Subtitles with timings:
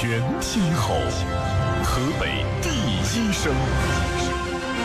[0.00, 0.94] 全天候，
[1.82, 3.52] 河北第一声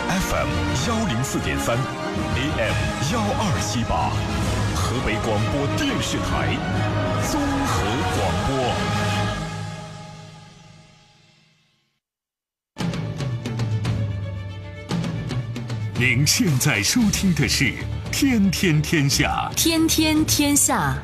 [0.08, 0.48] ，FM
[0.88, 1.78] 幺零四点三
[2.34, 2.74] ，AM
[3.12, 4.10] 幺二七八，
[4.74, 6.56] 河北广播电视台
[7.30, 7.84] 综合
[8.16, 8.74] 广播。
[15.96, 17.66] 您现在收听的是
[18.10, 20.98] 《天天天下》，天天天下，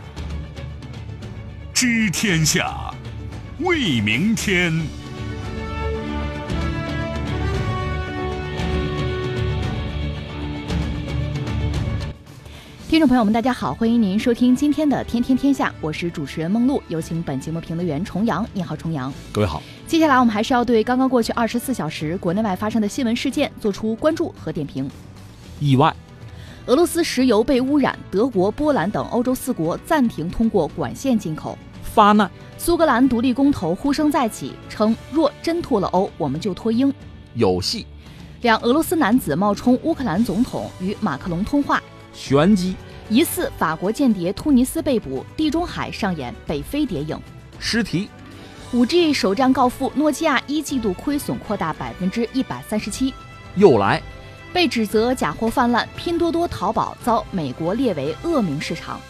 [1.72, 2.89] 知天下。
[3.62, 4.72] 为明天。
[12.88, 18.48] 听众朋友们，大家好，欢迎您收听今天的《天天天下》，我是主持人梦露，有请本节目评论员重阳。
[18.54, 19.12] 你好，重阳。
[19.30, 19.62] 各位好。
[19.86, 24.90] 接下来我们还是要对刚刚过去二十四小时国内外发生的新闻事件做出关注和点评。
[25.60, 25.94] 意外，
[26.64, 31.58] 俄罗斯石油被污染，德国、波兰等欧洲四国暂停通过管线进口。
[31.94, 32.30] 发难。
[32.56, 36.92] 苏格兰独立公投呼声再起，称若真脱了欧，我们就脱英。
[37.34, 37.86] 有戏。
[38.42, 41.82] 两俄罗斯男子冒充乌克兰总统与马克龙通话。
[42.12, 42.74] 玄机。
[43.08, 45.24] 疑似法国间谍突尼斯被捕。
[45.36, 47.18] 地中海上演北非谍影。
[47.58, 48.08] 尸体。
[48.72, 53.12] 五 G 首战告负，诺基亚一季度亏损扩大百分之一百三十七。
[53.56, 54.00] 又来。
[54.52, 59.00] 被指责假货泛滥，拼多多、淘宝遭美国列为恶名市场。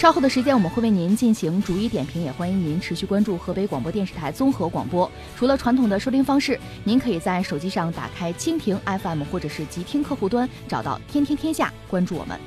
[0.00, 5.12] 稍后的时间，我们会为您进行逐一点评，也欢迎您持续关注河北广播电视台综合广播。
[5.36, 12.40] 除了传统的收听方式，您可以在手机上打开蜻蜓 FM 或者是极听客户端，找到天天天下，关注我们。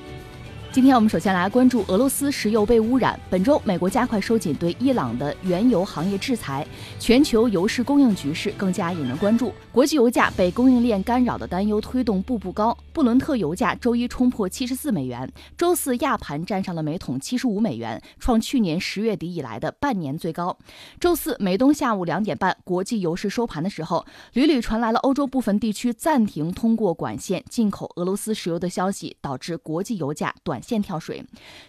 [0.73, 3.19] 今天我们首先来关注俄罗斯石油被污染。
[3.29, 6.65] 本周，美国加快收紧对伊朗的原油行业制裁，
[6.99, 9.53] 全球油市供应局势更加引人关注。
[9.71, 12.75] 国际油价被供应链干扰的担忧推动步步高。
[12.91, 20.57] 布伦特油价周一冲破七十四美元，周四亚盘站上了每桶七十五美元，创去年十月底以来的半年最高。
[20.99, 30.62] 周四美东下午两点半，国际油市收盘的时候，屡屡传来了欧洲部分地区暂停通过管线进口俄罗斯石油的消息，导致国际油价短。
[30.63, 31.23] 线跳水。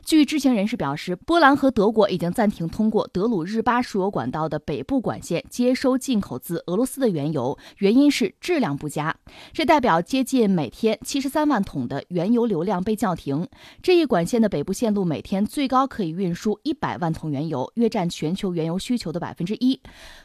[0.04, 9.14] 据知情人士表示，波兰和德国已经暂停通过德鲁日巴输油管道的北部管线接收进口自俄罗斯的原油，原因是质量不佳。
[9.52, 13.46] 这代表接近每天七十三万桶的原油流量被叫停。
[13.82, 19.80] 这一管线的北部线路每天最高可以运输一百万桶原油，约占全球原油需求的百分之一。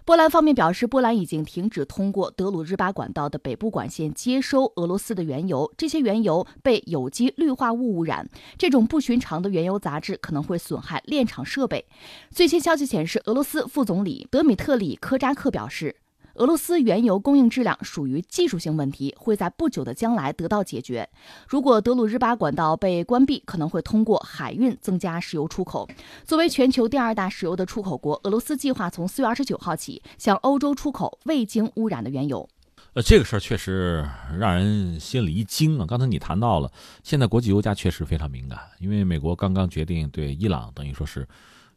[0.06, 8.30] 波兰方面表示，波兰已经停止通过德鲁日巴管道的北部管线接收俄罗斯的原油，这些原油被有机氯化物污染。
[8.60, 11.86] 这种不寻常的原油杂质可能会损害炼厂设备。
[12.30, 15.96] 最新消息显示，俄罗斯副总理德米特里科扎克表示，
[16.34, 21.10] 俄罗斯原油供应质量属于技术性问题，会在不久的将来得到解决。
[21.48, 25.88] 如果德鲁日巴管道被关闭，可能会通过海运增加石油出口。
[26.26, 32.48] 作为全球第二大石油的出口国，俄罗斯计划从四月二十九号起向欧洲出口未经污染的原油。
[32.94, 34.04] 呃，这个事儿确实
[34.40, 35.86] 让人心里一惊啊！
[35.86, 36.72] 刚才你谈到了，
[37.04, 41.28] 现在国际油价确实非常敏感，因为美国刚刚决定对伊朗等于说是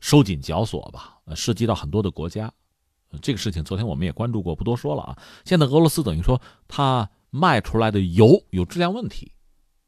[0.00, 2.50] 收紧绞索吧，呃，涉及到很多的国家。
[3.20, 5.18] 这个事情昨天我们也关注过，不多说了啊。
[5.44, 9.32] 现在俄罗斯等于说它卖出来的油有质量问题，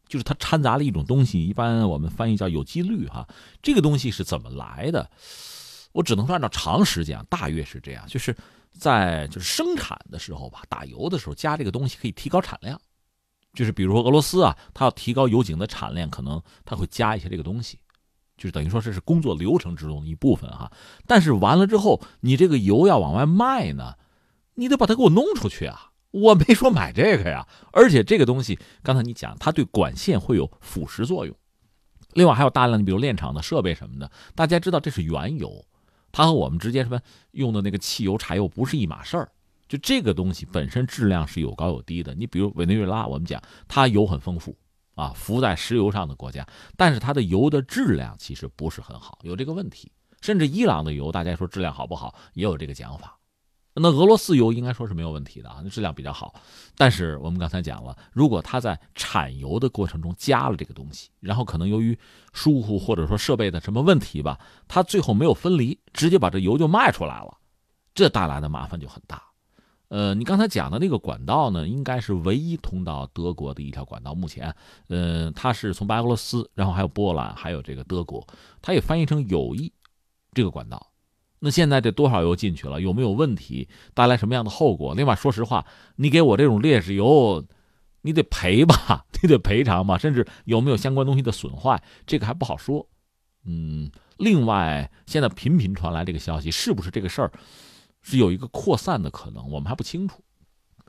[0.07, 3.27] 就是它掺杂了一种东西，一般我们翻译叫有机氯哈。
[3.63, 5.11] 这个东西是怎么来的？
[5.93, 8.37] 我只能说按照常识讲，大约是这样，就是。
[8.79, 12.79] 在就是生产的时候吧，打油的时候加这个东西可以提高产量，
[13.53, 17.79] 就是比如说俄罗斯啊，它要提高油井的产量，可能它会加一些这个东西，
[18.37, 20.71] 就是等于说这是工作流程之中的一部分哈。
[21.07, 23.95] 但是完了之后，你这个油要往外卖呢，
[24.55, 25.93] 你得把它给我弄出去啊！
[26.11, 31.35] 我没说买这个呀，而且这个东西刚才你讲，它对管线会有腐蚀作用，
[32.13, 35.65] 另外还有大量的比如炼厂的设备什么的，大家知道这是原油。
[36.15, 37.01] 它和我们直接什么
[37.33, 39.29] 用的那个汽油、柴油不是一码事儿，
[39.67, 42.15] 就这个东西本身质量是有高有低的。
[42.15, 44.57] 你比如委内瑞拉，我们讲它油很丰富
[44.95, 49.91] 啊，浮在石油上的国家，但是它的油的质量其实不是很好，有这个问题。
[50.21, 53.19] 甚至伊朗的油，大家说质量好不好，也有这个讲法。
[53.77, 56.35] 那俄罗斯油应该说是没有问题的啊，那质量比较好。
[56.77, 61.99] 但是我们刚才讲了，如果它在产油的过程中加了这个东西，然后可能由于
[62.33, 64.39] 疏忽或者说设备的什么问题吧，
[64.69, 67.37] 它最后没有分离，直接把这油就卖出来了，
[67.95, 69.23] 这带来的麻烦就很大。
[69.89, 74.15] 呃，你刚才讲的那个管道呢，应该是唯一通到德国的一条管道。
[74.15, 74.55] 目前，
[74.89, 78.27] 呃，它是从白俄罗斯，然后还有波兰，还有这个德国，
[78.63, 79.73] 它也翻译成友谊
[80.33, 80.85] 这个管道。
[81.45, 82.81] 那现在这多少油进去了？
[82.81, 83.69] 有没有问题？
[83.93, 84.95] 带来什么样的后果？
[84.95, 87.45] 另外，说实话，你给我这种劣质油，
[88.01, 89.05] 你得赔吧？
[89.23, 89.99] 你得赔偿吧？
[89.99, 91.83] 甚至有没有相关东西的损坏？
[92.07, 92.89] 这个还不好说。
[93.45, 97.31] 嗯，另外，现在频频传来这个消息，是不是这个事儿
[98.01, 100.25] 是有一个扩散的可能，我们还不清楚，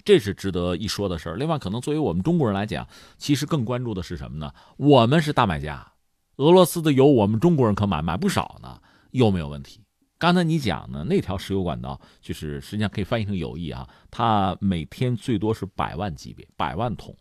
[0.05, 1.35] 这是值得一说的事儿。
[1.35, 2.87] 另外，可能作为我们中国人来讲，
[3.17, 4.53] 其实更关注的是什么呢？
[4.77, 5.91] 我们是大买家，
[6.37, 8.79] 俄罗斯的油我们中国人可买买不少呢，
[9.11, 9.81] 有没有问题？
[10.25, 17.15] 刚才你讲呢，那条石油管道就是实际上可以翻译成友谊啊，它每天最多是百万级别，百万桶。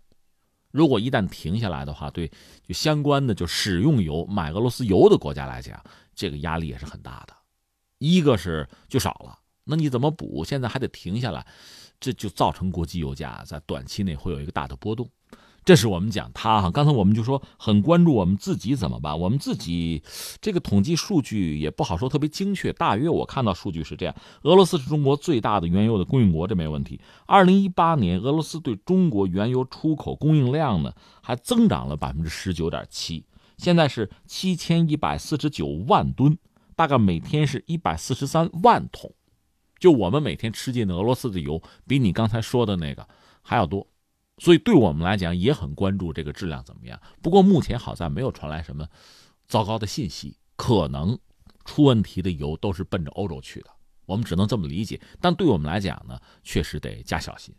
[0.70, 2.26] 如果一旦停下来的话，对
[2.66, 5.78] 就相关的就使用油买俄罗斯油的国家来讲，
[6.14, 7.34] 这个压力也是很大的。
[7.98, 9.38] 一个是就少了。
[9.64, 10.42] 那你怎么补？
[10.42, 11.46] 现在还得停下来，
[12.00, 15.06] 这就造成国际油价在短期内会有一个大的波动。
[15.64, 16.70] 这是我们讲它哈。
[16.70, 19.18] 刚才我们就说很关注我们自己怎么办？
[19.18, 20.02] 我们自己
[20.40, 27.00] 这个统计数据也不好说特别精确，大约我看到数据是这样：俄罗斯是中国最大的原油的供应国，这没问题。
[27.26, 33.24] 二零一八年俄罗斯对中国原油出口供应量呢还增长了百分之十九点七，
[33.56, 36.36] 现在是七千一百四十九万吨，
[36.76, 39.12] 大概每天是一百四十三万桶。
[39.78, 43.06] 就我们每天吃进的俄罗斯的油，比你刚才说的那个
[43.42, 43.86] 还要多，
[44.38, 47.00] 所以对我们来讲也很关注这个质量怎么样。
[47.22, 48.88] 不过目前好在没有传来什么
[49.46, 51.18] 糟糕的信息，可能
[51.64, 53.70] 出问题的油都是奔着欧洲去的，
[54.06, 55.00] 我们只能这么理解。
[55.20, 57.54] 但对我们来讲呢，确实得加小心。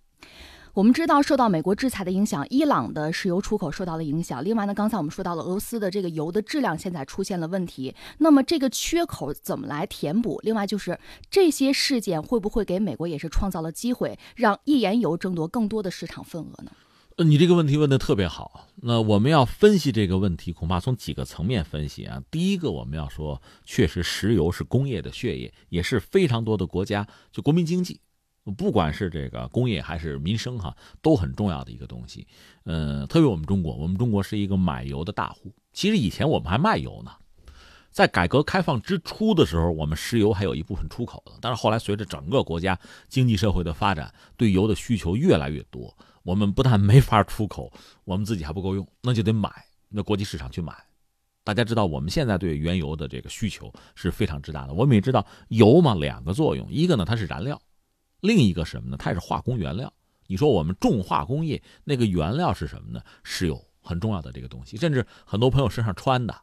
[0.75, 4.43] 我们知道，受到美国制裁的影响，伊朗的石油出口受到了影响。
[4.43, 10.37] 另外呢，刚才我们说到了俄罗斯的这个油的质量现在出现了问题，那么这个缺口怎么来填补？
[10.43, 10.99] 另外就是
[11.31, 16.71] 这些事件会不会给美国也是创造了机会，让页岩油争夺更多的市场份额呢？
[17.15, 18.67] 呃，你这个问题问的特别好。
[18.81, 22.21] 那我们要分析这个问题，恐怕从几个层面分析啊。
[22.29, 28.01] 第一个，我们要说，确实石油是工业的血液，也是非常多的国家就国民经济。
[28.57, 32.27] 不管是这个工业还是民生，哈，都很重要的一个东西。
[32.65, 35.51] 嗯，特别我们中国，我们中国是一个买油的大户。
[35.73, 37.11] 其实以前我们还卖油呢，
[37.91, 41.31] 在改革开放之初的时候，我们石油还有一部分出口的。
[41.41, 47.71] 但是后来随着整个国家经济社会的发展，对油的需求越来越多，我们不但没法出口，
[48.03, 49.49] 我们自己还不够用，那就得买，
[49.89, 50.71] 那国际市场去买。
[51.43, 54.73] 大家知道，我们现在对原油的这个需求是非常之大的。
[54.73, 57.61] 我们也知道，油嘛，两个作用，一个呢，它是燃料。
[58.21, 58.97] 另一个什么呢？
[58.97, 59.91] 它也是化工原料。
[60.27, 63.01] 你说我们重化工业那个原料是什么呢？
[63.23, 66.33] 石油很重要的这个东西，甚至很多朋友身上穿的、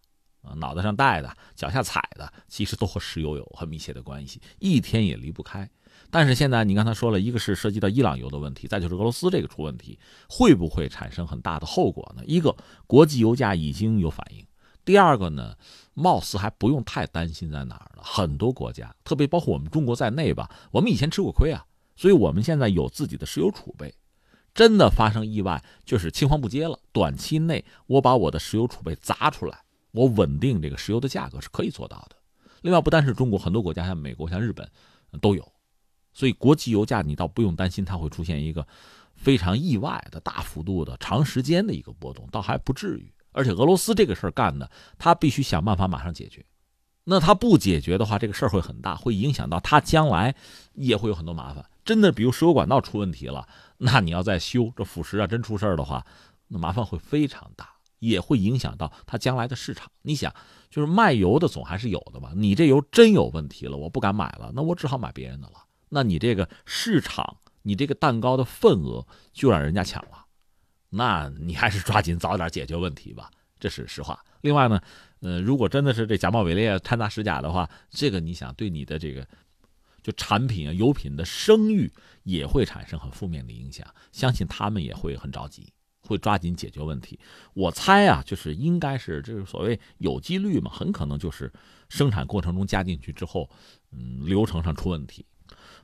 [0.42, 5.68] 啊脑袋上戴的、脚下踩的，其实都和石油有很密切的关系，一天也离不开。
[6.10, 9.98] 但是现在你刚才说了一个是涉及到伊朗油的问题，再就是俄罗斯这个出问题，
[10.28, 12.22] 会不会产生很大的后果呢？
[12.26, 14.46] 一个国际油价已经有反应，
[14.84, 15.56] 第二个呢，
[15.94, 18.02] 貌似还不用太担心在哪儿了。
[18.02, 21.64] 很多国家，特别包括我们中国在内吧，我们以前吃过亏啊。
[21.94, 23.94] 所以，我们现在有自己的石油储备，
[24.54, 26.78] 真的发生意外，就是青黄不接了。
[26.90, 29.62] 短期内，我把我的石油储备砸出来，
[29.92, 32.16] 我稳定这个石油的价格是可以做到的。
[32.62, 34.68] 另外，不单是中国，很多国家像美国、像日本
[35.20, 35.52] 都有。
[36.12, 38.66] 所以，国际油价你倒不用担心它会出现一个
[39.14, 43.12] 非常意外的大幅度的长时间的一个波动，倒还不至于。
[43.32, 46.44] 而且，俄罗斯这个事儿干的，他必须想办法马上解决。
[47.04, 50.34] 那他不解决的话，这个事儿会很大，会影响到他将来
[50.74, 51.64] 也会有很多麻烦。
[51.84, 53.48] 真的，比如石油管道出问题了，
[53.78, 56.06] 那你要再修这腐蚀啊，真出事儿的话，
[56.46, 57.68] 那麻烦会非常大，
[57.98, 59.90] 也会影响到他将来的市场。
[60.02, 60.32] 你想，
[60.70, 62.32] 就是卖油的总还是有的吧？
[62.36, 65.54] 你这油真有问题了，我不敢买了，那我只好买别人的了。
[65.88, 70.21] 那你这个市场，你这个蛋糕的份额就让人家抢了，
[70.92, 74.22] 那你还是抓紧早点解决问题吧， 这是实话。
[74.42, 74.80] 另外呢，
[75.20, 79.26] 呃，如果真的是这假冒伪劣、掺杂使假的话，这个你想对你的这个。
[80.04, 81.88] 就产品啊，油品的声誉
[82.24, 87.20] 也会产生很负面的影响，相信他们也会很着急，会抓紧解决问题。
[87.54, 91.52] 我猜啊，就是应该是这个所谓有机率嘛，很可能就是
[91.88, 93.48] 生产过程中加进去之后，
[93.92, 95.24] 嗯，流程上出问题，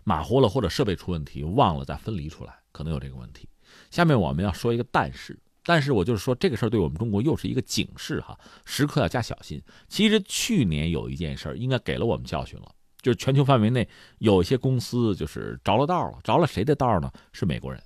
[0.03, 3.49] 马虎了或者设备出问题，忘了再分离出来，可能有这个问题。
[3.90, 9.62] 下面我们要说一个但是，但是我就是说这个事儿对我们中国又是一个警示哈，时刻要加小心。
[9.88, 12.71] 其实去年有一件事儿，应该给了我们教训了。
[13.00, 17.11] 就是全球范围内有一些公司就是着了道了，着了谁的道呢？
[17.33, 17.80] 是美国人。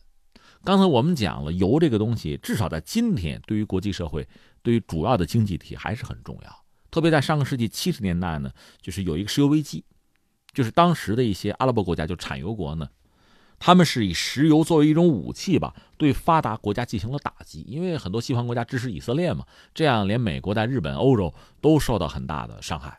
[0.64, 4.26] 刚才我们讲了，油这个东西，至少在今天，对于国际社会，
[4.62, 6.64] 对于主要的经济体还是很重要。
[6.90, 9.85] 特别在上个世纪七十年代呢，就是有一个石油危机，
[10.54, 12.88] 就是当时的一些阿拉伯国家，就产油国呢，
[13.64, 17.64] 他们是以石油作为一种武器吧，对发达国家进行了打击。
[17.69, 22.99] 因为很多西方国家支持以色列嘛，这样连美国在日本、欧洲都受到很大的伤害。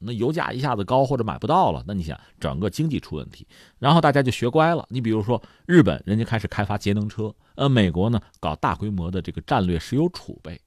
[0.00, 3.46] 那油价一下子高或者买不到了，那你想整个经济出问题，
[3.78, 4.84] 然后大家就学乖了。
[4.88, 10.60] 你比如说日本，人家开始开发节能车，呃，美国呢搞大规模的这个战略石油储备，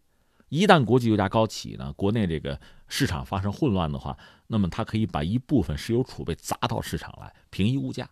[0.48, 2.58] 一旦国际油价高企呢，国内这个
[2.88, 8.10] 市场发生混乱的话，那么它可以把一部分石油储备砸到市场来平抑物价。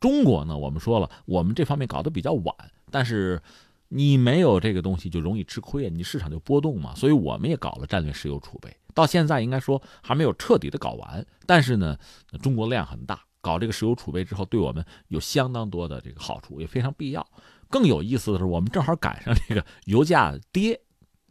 [0.00, 2.54] 中国呢，我们说了，我们这方面搞得比较晚，
[2.90, 3.40] 但是
[3.88, 6.94] 你没有这个东西就容易吃亏啊，你市场就波动嘛。
[6.94, 11.96] 所以我们也搞了战略石油储备，到现在应该说还没有彻底的搞完，但是呢，
[12.42, 17.26] 中国量很大，搞这个石油储备之后，对我们有相当多的这个好处，也非常必要。
[17.68, 20.80] 更有意思的是，我们正好赶上这个油价跌，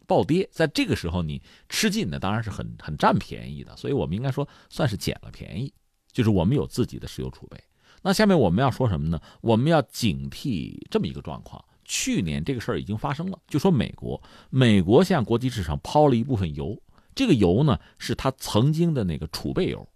[0.05, 5.74] 暴跌，在这个时候你吃进的当然是很很占便宜的，所以我们应该说算是捡了便宜，
[6.12, 7.57] 就是我们有自己的石油储备。
[8.05, 9.19] 那下面我们要说什么呢？
[9.41, 14.21] 我们要警惕这么一个状况：去年这个事儿已经发生了，就说美国，
[14.51, 16.79] 美国向国际市场抛了一部分油，
[17.15, 19.89] 这个油呢是它曾经的那个储备油，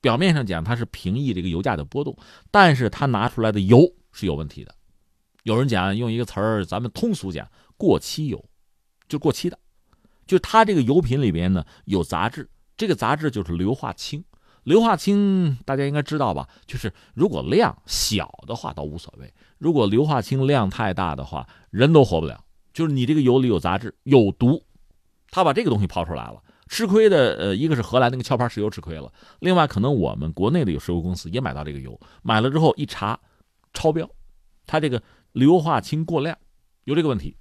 [0.00, 2.16] 表面上讲它是平抑这个油价的波动，
[2.52, 4.72] 但是它拿出来的油是有问题的。
[5.42, 8.48] 有人讲用一个词儿，咱们通俗讲，过期油，
[9.08, 9.58] 就过期的，
[10.28, 14.22] 就它这个油品里边呢有杂质，这个杂质就是硫化氢。
[14.68, 16.46] 硫化氢大家应该知道吧？
[16.66, 22.44] 就是如果量小的话倒无所谓，如果硫化氢量太大的话，人都活不了。
[22.74, 24.62] 就是你这个油里有杂质、有毒，
[25.30, 29.10] 他把这个东西抛出来了，吃亏的呃，一个是荷兰那个壳牌石油吃亏了，
[29.40, 33.18] 另外可能我们国内的有石油公司也买到这个油，买了之后一查，
[33.72, 34.06] 超标，
[34.66, 36.36] 它这个硫化氢过量，
[36.84, 37.34] 有这个问题。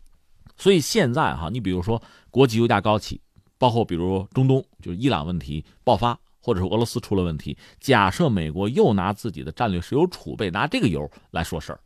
[0.55, 3.19] 所以现在哈，你比如说国际油价高企，
[3.57, 6.17] 包括比如中东就是伊朗问题爆发。
[6.47, 11.81] 或者是俄罗斯出了问题，假设美国又拿自己的战略石油储备拿这个油来说事儿，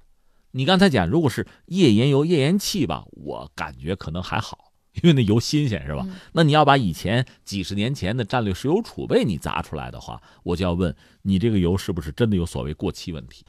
[0.52, 6.06] 你刚才讲如果是页岩油、页岩气吧，我感觉可能还好，因为那油新鲜是吧？
[6.34, 13.44] 那你要把以前几十年前的战略石油储备你砸出来的话，我就要问你这个油是不是真的有所谓过期问题？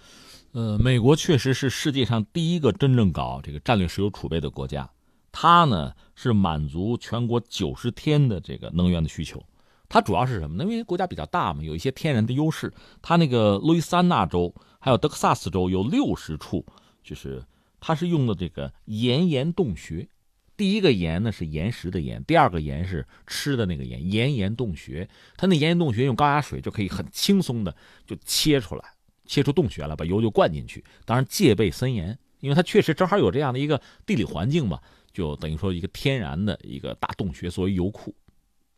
[0.53, 4.89] 呃，美国确实是世界上第一个真正搞这个战略石油储备的国家，
[5.31, 9.45] 它呢是满足全国九十天的这个能源的需求。
[9.93, 10.65] 它主要是什么呢？
[10.65, 12.73] 因为国家比较大嘛，有一些天然的优势。
[13.03, 16.65] 它那个路易斯安那州还有德克萨斯州有六十处，
[17.05, 17.45] 就是
[17.79, 20.09] 它是用的这个岩岩洞穴。
[20.57, 25.07] 第一个盐呢是岩石的盐，第二个盐是吃的那个盐，岩岩洞穴。
[25.37, 28.83] 它那岩盐洞穴用高压水就可以很轻松的就切出来，
[29.27, 30.83] 切出洞穴来，把油就灌进去。
[31.05, 34.81] 当然戒备森严，因为它确实正好有这样的一个地理环境嘛，
[35.13, 38.15] 就等于说一个天然的一个大洞穴作为油库。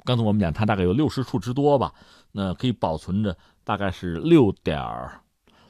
[0.05, 1.95] 刚才我们讲，它大概有六十处之多吧，
[2.33, 4.79] 那可以保存着大概是六点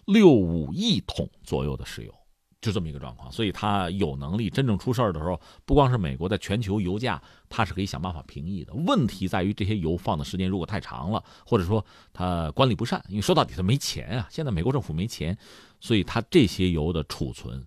[0.06, 2.12] 六五亿桶左右的石油，
[2.60, 3.30] 就这么一个状况。
[3.30, 8.74] 所以它有能力真正出事儿的时候，不光是美国在全球油价，它是可以想办法平抑的。
[8.74, 15.38] 问题在于这些油放的时间如果太长了，或者说它管理不善，因为说到底它没钱啊，现在美国政府没钱，
[15.80, 17.64] 所以它这些油的储存，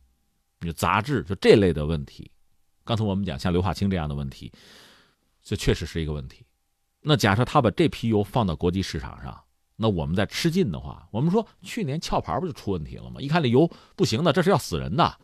[0.61, 2.29] 有杂质就这类的问题。
[2.83, 4.51] 刚才我们讲像硫化氢这样的问题，
[5.41, 6.43] 这确实是一个问题。
[7.07, 9.41] 那假设他把这批油放到国际市场上，
[9.77, 13.21] 那我们再吃进的话，我们说去年壳牌不就出问题了吗？
[13.21, 15.17] 一看这油不行的，这是要死人的，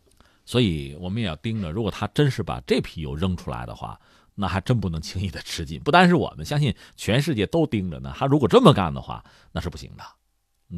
[0.45, 1.69] 所以我们也要盯着。
[1.71, 3.99] 如果他真是把这批油扔出来的话，
[4.33, 5.77] 那还真不能轻易的吃进。
[5.81, 8.13] 不单是我们，相信全世界都盯着呢。
[8.17, 9.21] 他如果这么干的话，
[9.51, 10.03] 那是不行的。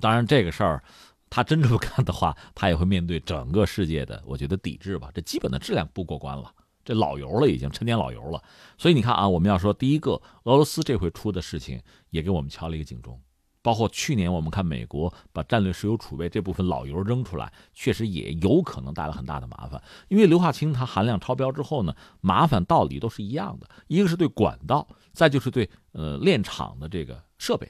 [0.02, 0.84] 当然，这个事儿
[1.30, 5.12] 他真这么干的话，他也会面对整个世界的，我觉得抵制吧。
[5.14, 6.52] 这基本的质量不过关了。
[6.86, 8.42] 这老油了，已经陈年老油了，
[8.77, 10.12] 所以你看啊，我们要说第一个，
[10.44, 13.20] 俄罗斯这回出的事情也给我们敲了一个警钟，
[13.63, 27.68] 包括去年我们看美国把战略石油储备这部分老油扔出来，确实也有可能带来很大的麻烦，因为硫化氢它含量超标之后呢，麻烦道理都是一样的，一个是对管道，再就是对呃炼厂的这个设备，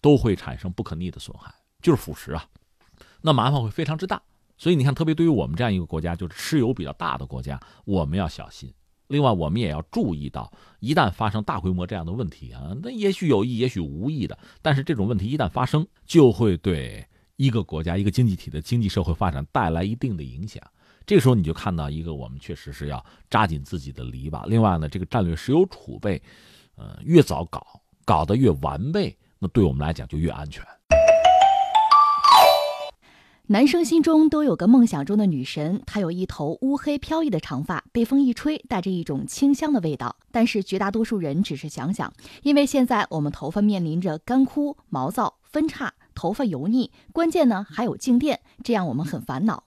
[0.00, 2.46] 都会产生不可逆的损害，就是腐蚀啊，
[3.22, 4.22] 那麻烦会非常之大。
[4.62, 8.72] 所以你看，特别对于我们这样一个国家，就是吃油比较大的国家，我们要小心。
[9.08, 17.04] 另外，我们也要注意到，一旦发生大规模这样的问题啊，那也许有意，也许无意的，但是这种问题一旦发生，就会对
[17.34, 20.62] 一个国家、一个经济体的经济社会发展带来一定的影响。
[21.04, 24.46] 这个时候，你就看到一个，我们确实是要扎紧自己的篱笆。
[24.46, 26.22] 另外呢，这个战略石油储备，
[26.76, 30.64] 呃，越早搞，搞得越完备，那对我们来讲就越安全。
[33.48, 40.14] 男生心中都有个梦想中的女神，她有一头乌黑飘逸的长发，被风一吹，带着一种清香的味道。
[40.30, 42.12] 但是绝大多数人只是想想，
[42.44, 49.64] 因为现在我们头发面临着干枯、毛躁、分叉、头发油腻，关键呢还有静电，这样我们很烦恼。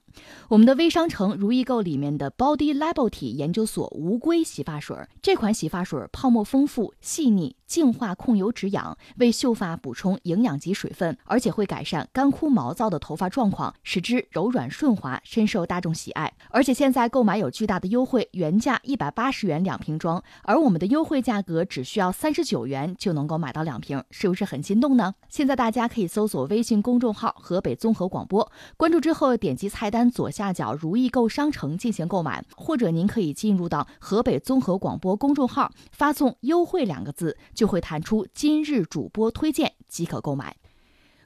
[0.50, 16.32] 我们的微商城如意购里面的 Body Liberty 研究所无硅洗发水，这款洗发水泡沫丰富、细腻、净化、控油、止痒，为秀发补充营养及水分，而且会改善干枯毛躁的头发状况，使之柔软顺滑，深受大众喜爱。
[16.50, 25.16] 而且现在购买有巨大的优惠，原价一百八十元两瓶装，而我们的优惠价格只需要三十九元就能够买到两瓶，是不是很心动呢？
[25.30, 40.56] 现在大家可以搜索微信公众号“河北综合广播”，关注之后点击菜单左下角“如意购商城”进行购买，或者您可以进入到河北综合广播公众号，发送“优惠”两个字，就会弹出今日主播推荐即可购买。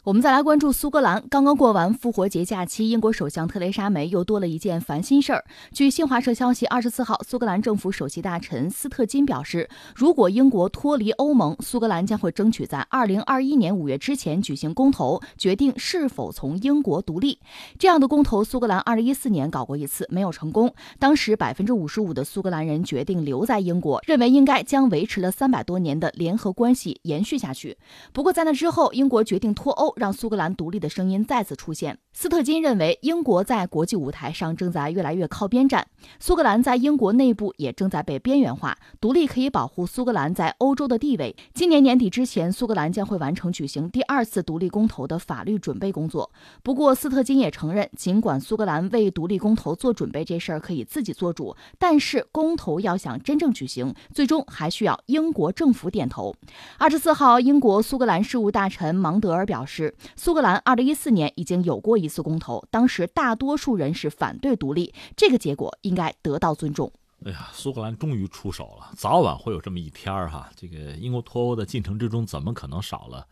[0.05, 1.21] 我们再来关注苏格兰。
[1.29, 5.43] 刚刚过完复活节假期，英国首相特蕾莎梅又多了一件烦心事儿。
[5.73, 17.37] 据新华社消息，二十四号，苏格兰政府首席大臣斯特金表示，如果英国脱离欧盟，苏格兰将会争取在二零二一年五月之前举行公投，决定是否从英国独立。
[17.77, 20.73] 这样的公投，苏格兰二零一四年搞过一次，没有成功。
[20.97, 27.77] 当时百分之五十五的苏格兰人决定留在英国，认为应该将维持了三百多年的联合关系延续下去。
[28.13, 31.98] 不过在那之后，英国决定脱欧让苏格兰独立的声音再次出现。
[32.12, 35.88] 斯特金认为，英国在国际舞台上正在越来越靠边站，
[36.19, 38.77] 苏格兰在英国内部也正在被边缘化。
[39.00, 41.36] 独立可以保护苏格兰在欧洲的地位。
[41.53, 46.29] 今年年底之前，苏格兰将会完成举行第二次独立公投的法律准备工作。
[46.62, 56.36] 不过，斯特金也承认，尽管苏格兰为独立公投做准备这事儿可以自己做主，但是公投要想真正举行，最终还需要英国政府点头。
[56.77, 59.78] 二十四号，英国苏格兰事务大臣芒德尔表示。
[60.15, 66.91] 苏格兰二零一四年已经有过一次公投，当时大多数人是反对独立，这个结果应该得到尊重。
[67.25, 70.50] 哎呀，苏格兰终于出手了，早晚会有这么一天儿哈。
[70.55, 73.27] 这个英国脱欧的进程之中，怎么可能少了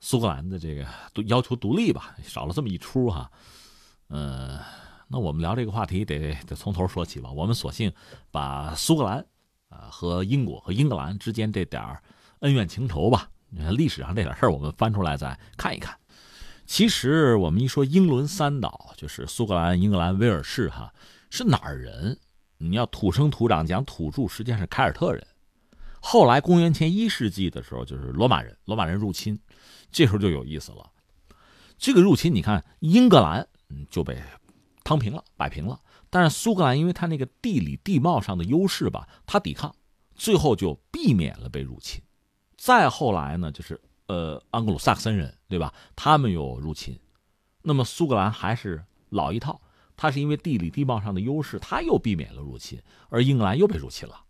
[0.00, 0.84] 苏格兰的这个
[1.26, 2.16] 要求独立吧？
[2.24, 3.30] 少了这么一出哈。
[4.08, 4.58] 嗯，
[5.06, 7.30] 那我们聊这个话题得得从头说起吧。
[7.30, 7.92] 我们索性
[8.32, 9.24] 把苏格兰
[9.68, 11.80] 啊和英国和英格兰之间这点
[12.40, 13.30] 恩怨情仇吧。
[13.50, 15.96] 你看历史上这点事儿，我们翻出来再看一看。
[16.66, 20.92] 其实我们一说英伦三岛，就是苏格兰、英格兰、威尔士，哈，
[21.28, 22.16] 是哪儿人？
[22.58, 25.26] 你要土生土长讲土著，实际上是凯尔特人。
[25.98, 29.38] 后来公元前一世纪的时候，就是罗马人，罗马人入侵，
[29.90, 30.88] 这时候就有意思了。
[31.76, 33.48] 这个入侵，你看英格兰，
[33.90, 34.22] 就被
[34.84, 35.80] 趟平了，摆平了。
[36.08, 39.74] 但是苏格兰，因为它那个地理地貌上的优势吧，它抵抗，
[40.14, 42.00] 最后就避免了被入侵。
[42.60, 45.72] 再后来呢，就是呃，安格鲁萨克森人，对吧？
[45.96, 46.94] 他们有入侵，
[47.62, 49.58] 那么苏格兰还是老一套，
[49.96, 54.24] 它是因为地理地貌上的优势，它又避免了入侵，而英格兰又被入侵了。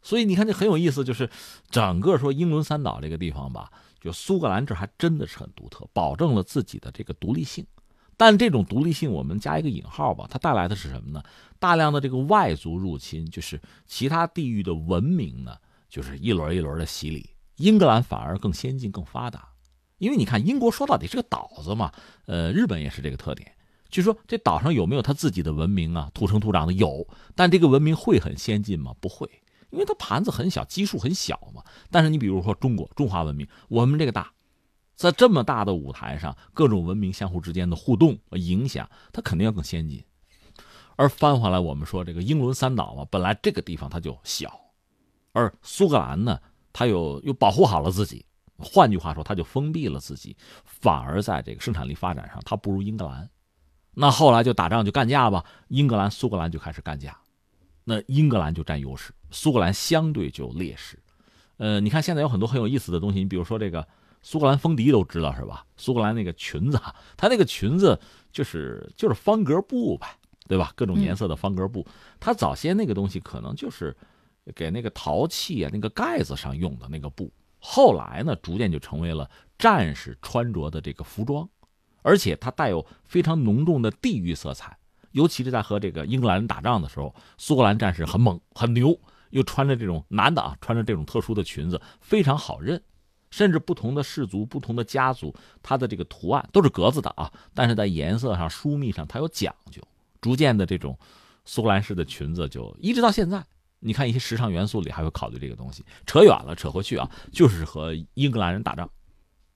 [0.00, 1.28] 所以你看，这很有意思，就是
[1.70, 3.68] 整个说英伦三岛这个地方吧，
[4.00, 7.66] 就苏格兰这还真的是很独特，保证了自己的这个独立性。
[8.16, 11.20] 但这种独立性，我们加一个引号吧，它带来的是什么呢？
[11.58, 15.56] 大量的这个外族入侵，就是其他地域的文明呢，
[15.88, 17.28] 就是一轮一轮的洗礼。
[17.56, 19.48] 英格兰反而更先进、更发达，
[19.98, 21.92] 因为你看，英国说到底是个岛子嘛。
[22.26, 23.52] 呃，日本也是这个特点。
[23.88, 26.10] 据说这岛上有没有他自己的文明啊？
[26.14, 28.94] 土生土长的有，但这个文明会很先进吗？
[29.00, 29.30] 不会，
[29.70, 31.62] 因为它盘子很小，基数很小嘛。
[31.90, 34.32] 但是你比如说中国中华文明，我们这个大，
[34.96, 40.02] 在这么大的舞台上，各种文明相互之间的互动影响，它肯定要更先进。
[40.96, 44.58] 而翻回来，我们说这个英伦三岛嘛，本来这个地方它就小，
[45.32, 46.40] 而苏格兰呢？
[46.72, 48.24] 他又又保护好了自己，
[48.58, 53.28] 换句话说，他就封闭了自己，反而在这个生产力发展上，他不如英格兰。
[53.94, 57.14] 那后来就打仗就干架吧，英格兰、苏格兰就开始干架，
[57.84, 60.98] 那英格兰就占优势，苏格兰相对就劣势。
[61.58, 63.86] 呃，你看现在有很多很有意思的东西，你比如说这个
[64.22, 65.66] 苏格兰风笛都知道是吧？
[65.76, 66.80] 苏格兰那个裙子，
[67.16, 68.00] 它那个裙子
[68.32, 70.06] 就是就是方格布呗，
[70.48, 70.72] 对吧？
[70.74, 71.86] 各种颜色的方格布，
[72.18, 73.94] 它早先那个东西可能就是。
[74.54, 81.48] 给那个陶器啊，那个盖子上用的那个布，后来呢，逐渐就成为了战士穿着的这个服装，
[82.02, 84.76] 而且它带有非常浓重的地域色彩，
[85.12, 88.98] 尤其是在和这个英格兰人打仗的时候，苏格兰战士很猛很牛，
[89.30, 92.82] 又穿着这种男的啊，穿着这种特殊的裙子，非常好认，
[93.30, 99.80] 甚至不同的氏族、不同的家族，它的这个图案都是格子的啊，但是在颜色上、疏密上它有讲究，
[100.20, 100.98] 逐渐的这种
[101.44, 103.44] 苏格兰式的裙子就一直到现在。
[103.84, 108.88] 你看一些时尚元素里还会考虑这个东西，扯远了，扯回去啊，就是和英格兰人打仗。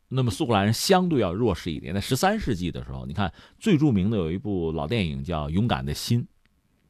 [0.09, 1.95] 那么苏格兰人相对要弱势一点。
[1.95, 6.23] 在十三世纪的时候，你看最著名的有一部老电影叫《勇敢的心》，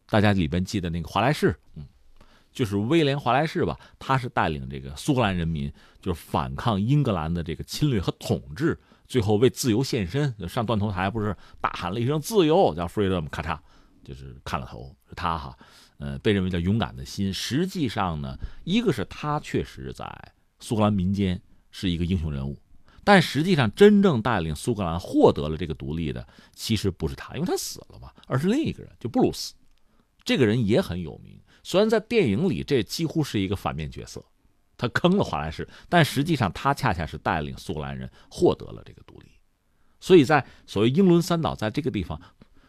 [0.08, 1.86] 大家里边记得那个华莱士，嗯，
[2.52, 13.58] 就是威廉·华莱士吧，他是带领这个苏格兰人民，就是反抗英格兰的这个侵略和统治，最后为自由献身，上断头台不是大喊了一声“自由”，叫 “freedom”，咔嚓，
[14.04, 15.56] 就是砍了头，是他哈，
[15.98, 17.32] 呃，被认为叫勇敢的心。
[17.32, 20.06] 实际上呢，一个是他确实在
[20.60, 22.56] 苏格兰民间是一个英雄人物。
[23.04, 29.54] 但实际上，真正带领苏格兰获得了这个独立的，其实不是他，因为他死了嘛，而是另一个人，就布鲁斯。
[30.24, 34.24] 这个人也很有名，虽然在电影里这几乎是一个反面角色，
[34.76, 39.26] 他坑了华莱士，但实际上他恰恰是带领苏格兰人获得了这个独立。
[40.00, 42.20] 所以在所谓英伦三岛，在这个地方，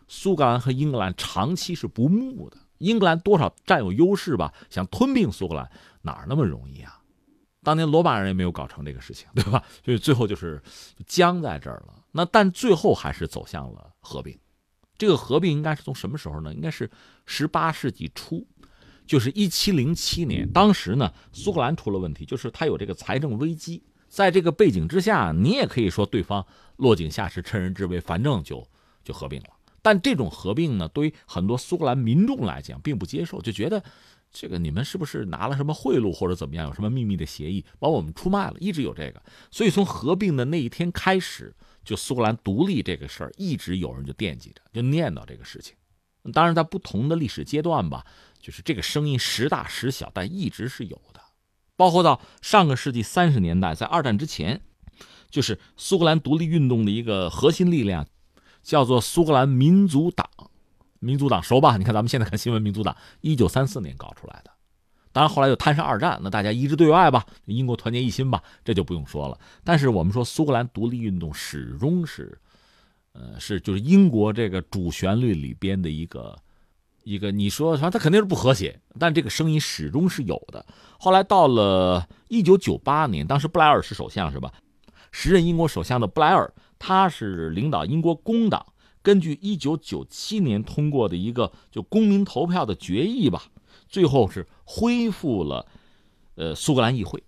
[0.07, 2.57] 苏格兰和英格兰长期是不睦的。
[2.79, 5.69] 英格兰多少占有优势吧，想吞并苏格兰
[6.01, 7.01] 哪那么容易啊？
[7.63, 9.63] 当年罗马人也没有搞成这个事情， 对吧？
[9.83, 10.61] 所以最后就是
[11.05, 11.93] 僵在这儿了。
[12.11, 14.37] 那但最后还是走向了合并。
[14.97, 16.53] 这个合并应该是从什么时候呢？
[16.53, 16.89] 应该是
[17.25, 18.47] 十八世纪初，
[19.05, 20.49] 就是一七零七年。
[20.51, 23.83] 当时呢，苏格兰出了问题，就是他有这个财政危机。
[24.07, 26.43] 在这个背景之下，你也可以说对方
[26.77, 28.65] 落井下石、趁人之危，反正就
[29.03, 29.49] 就合并了。
[29.81, 33.83] 但这种合并呢，对于很多苏格兰民众来讲并不接受，就觉得。
[34.29, 36.67] 这个你们是不是拿了什么贿赂或者怎么样？
[36.67, 38.55] 有什么秘密的协议把我们出卖了？
[38.59, 45.75] 一直有这个，所以从合并的那一天开始，就苏格兰独立这个事儿，一直有人就惦记着，就念叨这个事情。
[46.33, 48.05] 当然，在不同的历史阶段吧，
[48.37, 51.21] 就是这个声音时大时小，但一直是有的。
[51.77, 54.61] 包括到上个世纪三十年代，在二战之前，
[55.31, 58.05] 就是苏格兰独立运动的一个核心力量，
[58.67, 60.29] 叫做苏格兰民族党。
[60.99, 61.77] 民族党熟吧？
[61.77, 64.51] 你看咱们现在看新闻，民族党一九三四年搞出来的，
[65.13, 69.39] 当然后来又摊上二战，那大家一致对外吧，英国团结一心吧，这就不用说了。
[69.63, 72.37] 但是我们说苏格兰独立运动始终是，
[73.13, 76.35] 呃，是就是英国这个主旋律里边的一个
[77.03, 80.65] 一个，你说反正它肯定是不和谐，但这个声音始终是有的。
[80.99, 84.51] 后来到了一九九八年，当时布莱尔是首相是吧？
[85.11, 88.65] 时任英国首相的布莱尔，他是领导英国工党。
[89.01, 93.43] 根据一九九七年通过的一个就公民投票的决议吧，
[93.87, 95.65] 最后是恢复了，
[96.35, 97.23] 呃，苏格兰议会。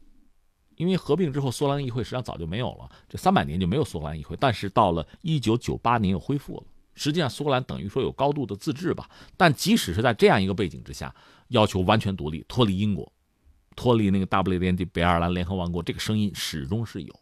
[0.75, 4.35] 因为合并之后，苏格兰议会实际上早就没有了，这三百年就没有苏格兰议会。
[4.37, 6.63] 但是到了一九九八年又恢复了。
[6.95, 9.09] 实际上，苏格兰等于说有高度的自治吧。
[9.37, 11.15] 但即使是在这样一个背景之下，
[11.49, 13.09] 要求完全独立、脱离英国、
[13.77, 17.19] 脱离那个大不列颠的北爱尔兰联合王国，这个声音始终是有。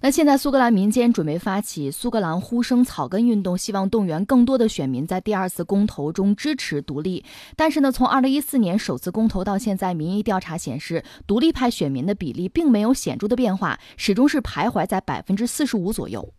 [0.00, 7.24] 那现在苏格兰民间准备发起苏格兰呼声草根运动，希望动员更多的选民在第二次公投中支持独立。
[7.56, 16.34] 但是呢，从二零一四年首次公投到现在，民意调查显示，独立派选民的比例并没有显著的变化，始终是徘徊在百分之四十五左右。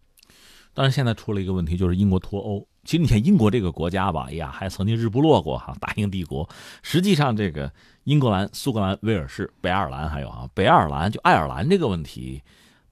[0.75, 2.67] 但是现在出了一个问题，就是英国脱欧。
[2.83, 6.47] 其实你看英国这个国家吧，哎呀，还曾经日不落过哈，大英帝国。
[6.83, 7.71] 实际上，这个
[8.03, 12.43] 英格兰、苏格兰、威尔士、北爱尔兰还有啊，北爱尔兰就爱尔兰这个问题。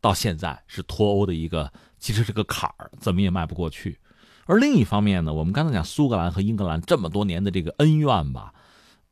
[0.04, 3.98] 到现在是脱欧的一个，其实是个坎儿，怎么也迈不过去。
[4.46, 8.54] 而另一方面呢，我们刚才讲苏格兰和英格兰这么多年的这个恩怨吧，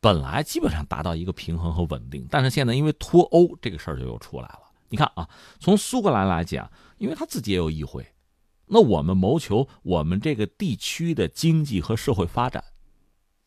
[0.01, 4.63] 本来基本上达到一个平衡和稳定，但是现在因为脱欧这个事儿就又出来了。
[4.89, 5.29] 你看啊，
[5.61, 8.05] 从苏格兰来讲，因为他自己也有议会，
[8.65, 12.61] 那我们谋求我们这个地区的经济和社会发展，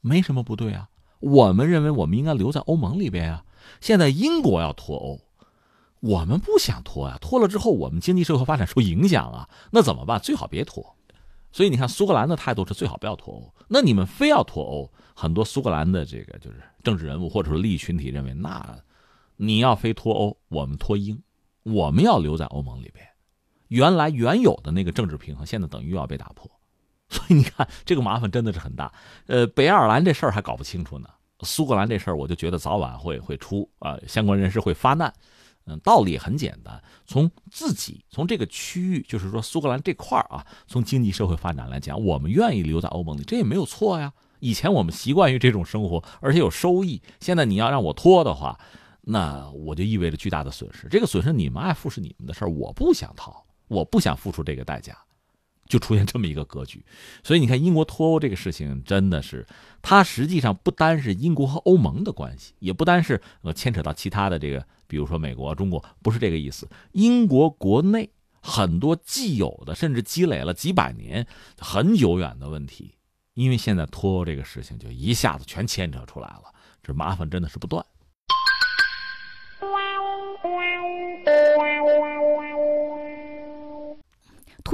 [0.00, 0.88] 没什么不对啊。
[1.20, 3.44] 我们认为我们应该留在欧盟里边啊。
[3.82, 5.20] 现在英国要脱欧。
[6.04, 10.20] 我们不想脱呀，脱了之后我们经济社会发展受影响啊，那怎么办？
[10.20, 10.94] 最好别脱。
[11.50, 13.54] 所以你看苏格兰的态度是最好不要脱欧。
[13.68, 18.78] 那你们非要脱欧，很多苏格兰的这个就是政治人物或者说利益群体认为，那
[19.36, 21.18] 你要非脱欧，我们脱英，
[21.62, 23.06] 我们要留在欧盟里边，
[23.68, 26.50] 原来原有的那个政治平衡，现在等于又要被打破。
[27.08, 28.92] 所以你看这个麻烦真的是很大。
[29.26, 31.08] 呃，北爱尔兰这事儿还搞不清楚呢，
[31.40, 35.10] 苏格兰这事儿我就觉得早晚会会出啊，相关人士会发难。
[35.66, 44.12] 嗯，道理很简单，从自己从这个区域，就是说苏格兰这块儿啊，从经济社会发展来讲，我们愿意留在欧盟里，这也没有错呀。
[44.40, 47.00] 以前我们习惯于这种生活，而且有收益。
[47.20, 48.58] 现在你要让我拖的话，
[49.00, 50.86] 那我就意味着巨大的损失。
[50.90, 54.96] 这个损失你们爱付是你们的事儿，我不想逃，我不想付出这个代价。
[55.66, 56.84] 就出现这么一个格局，
[57.22, 59.46] 所以你看，英国脱欧这个事情真的是，
[59.80, 66.68] 它实际上不单是英国和欧盟的关系，也不单是呃牵扯到其他的这个，比如说美国、中国，不是这个意思。
[66.92, 68.08] 英国国内
[68.40, 71.26] 很多既有的，甚至积累了几百年、
[71.58, 72.94] 很久远的问题，
[73.32, 76.44] 因为现在脱欧这个事情就一下子全牵扯出来了，
[76.80, 77.84] 这麻烦真的是不断。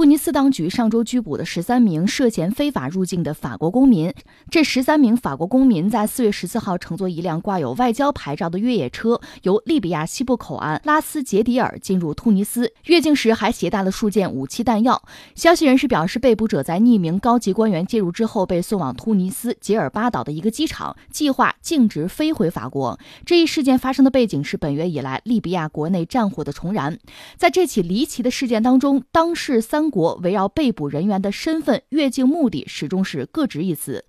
[0.01, 4.11] 突尼斯当局上周拘捕的十三名涉嫌非法入境的法国公民。
[4.49, 12.73] 这十三名法国公民在四月十四号乘坐一辆挂有外交牌照的越野车，由利比亚西部口岸拉斯杰迪尔进入突尼斯。
[12.85, 15.03] 越境时还携带了数件武器弹药。
[15.35, 22.97] 消息人士表示，被捕者在匿名高级官员介入之后，被送往突尼斯杰尔巴岛的一个机场，计划径直飞回法国。
[23.23, 26.97] 这一事件发生的背景是本月以来利比亚国内战火的重燃。
[27.37, 29.90] 在这起离奇的事件当中，当事三。
[29.91, 34.05] 国围绕被捕人员的身份、越境目的，始终是各执一词。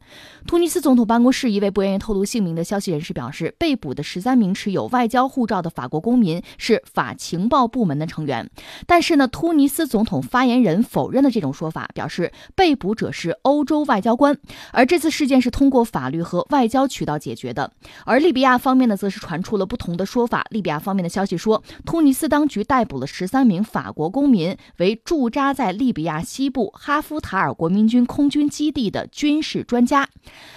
[0.46, 8.48] 突尼斯总统办公室一位不愿意透露姓名的消息人士表示，被捕的十三名持有外交护照的法国公民是法情报部门的成员。
[8.86, 14.38] 但是呢，突尼斯总统发言人否认了这种说法，表示被捕者是欧洲外交官，
[14.72, 17.72] 而这次事件是通过法律和外交渠道解决的。
[18.04, 20.44] 而利比亚方面呢，则是传出了不同的说法。
[20.50, 25.61] 利比亚方面的消息说，突尼斯当局逮捕了十三名法国公民，为驻扎在。
[25.62, 30.08] 在利比亚西部哈夫塔尔国民军空军基地的军事专家，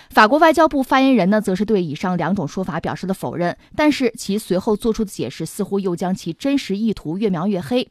[0.09, 7.87] 法国外交部发言人呢，则是对以上两种说法表示了否认，但是其随后做出的解释似乎又将其真实意图越描越黑。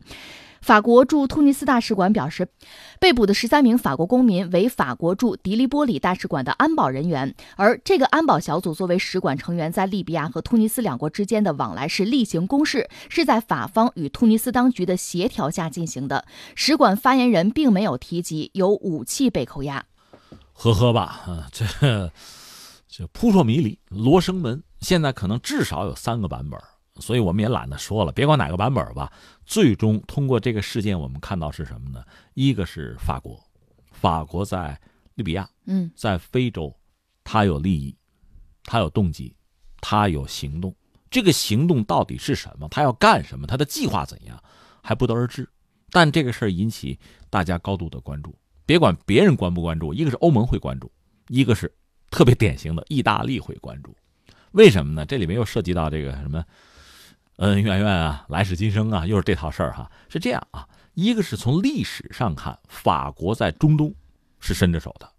[0.64, 2.48] 法国驻突尼斯大使馆表示，
[2.98, 16.24] 被捕的十三名法国公民为法国驻迪利波里大使馆的安保人员，而这个安保小组作为使馆成员，在利比亚和突尼斯两国之间的往来是例行公事，是在法方与突尼斯当局的协调下进行的。
[16.55, 19.85] 使馆发言人并没有提及有武器被扣押。
[20.55, 22.11] 呵呵吧，这
[22.88, 26.59] 这扑朔迷离，罗生门，现在可能至少有三个版本。
[27.00, 29.12] 所以我们也懒得说了，别管哪个版本吧。
[29.44, 32.04] 最终通过这个事件，我们看到是什么呢？
[32.35, 33.38] 一个是法国，
[33.90, 34.80] 法国在
[35.14, 36.74] 利比亚，嗯，在非洲，
[37.24, 37.96] 他有利益，
[38.64, 39.35] 他有动机，
[39.80, 40.74] 他有行动。
[41.11, 42.68] 这个行动到底是什么？
[42.68, 43.46] 他要干什么？
[43.46, 44.42] 他的计划怎样？
[44.83, 45.48] 还不得而知。
[45.90, 46.98] 但这个事儿引起
[47.30, 48.37] 大家高度的关注。
[48.66, 50.90] 别管别人关不关注，一个是欧盟会关注，
[51.28, 51.72] 一个是
[52.11, 53.94] 特别典型的意大利会关注。
[54.52, 55.04] 为什么呢？
[55.04, 56.44] 这里面又涉及到这个什么？
[57.37, 59.90] 恩恩怨怨啊，来世今生啊，又是这套事儿哈。
[60.09, 63.92] 是这样啊，一个是从历史上看，法国在中东
[64.38, 65.11] 是伸着手的，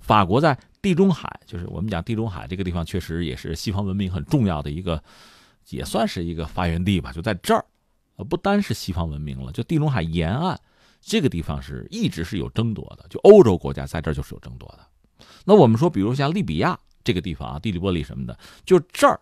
[0.00, 5.00] 法国在地中海，就是我们讲地中海这个地方，确实也是西方文明很重要的一个，
[5.68, 7.12] 也算是一个发源地吧。
[7.12, 7.64] 就在这儿，
[8.28, 10.58] 不单是西方文明了，就地中海沿岸
[11.00, 15.24] 这个地方是一直是有争夺的，就欧洲国家在这儿就是有争夺的。
[15.44, 19.20] 那我们说，比如像利比亚这个地方啊，地理波利什么的，就这儿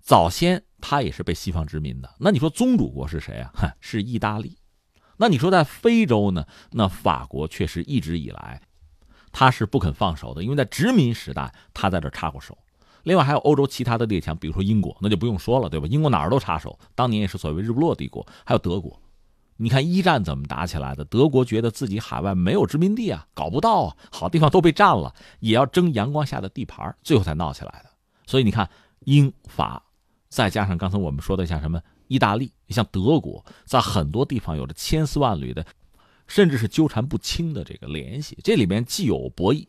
[0.00, 0.60] 早先。
[0.80, 3.50] 他也是被西方殖民的，那你说宗主国是谁啊？
[3.80, 4.58] 是意大利。
[5.18, 6.46] 那你说在非洲呢？
[6.72, 8.60] 那法国确实一直以来，
[9.32, 12.56] 他是不肯放手的，因为在殖民时代他在这插过手。
[13.04, 15.86] 另外还有欧洲其他的列强，比如说英国，那就不用说了，对吧？
[15.86, 18.26] 英国哪儿都插手，当年也是所谓日不落帝国。
[18.44, 19.00] 还有德国，
[19.56, 21.02] 你看一战怎么打起来的？
[21.06, 27.90] 德国觉得自己海外没有殖民地啊，搞不到啊，好地方都被占了，也要争阳光下的地盘，最后才闹起来的。
[28.26, 28.68] 所以你看
[29.06, 29.82] 英法。
[30.28, 35.64] 再加上刚才我们说的，像什么意大利、像德国，在很多地方有着千丝万缕的，
[36.26, 38.38] 甚至是纠缠不清的这个联系。
[38.42, 39.66] 这里面既有博弈，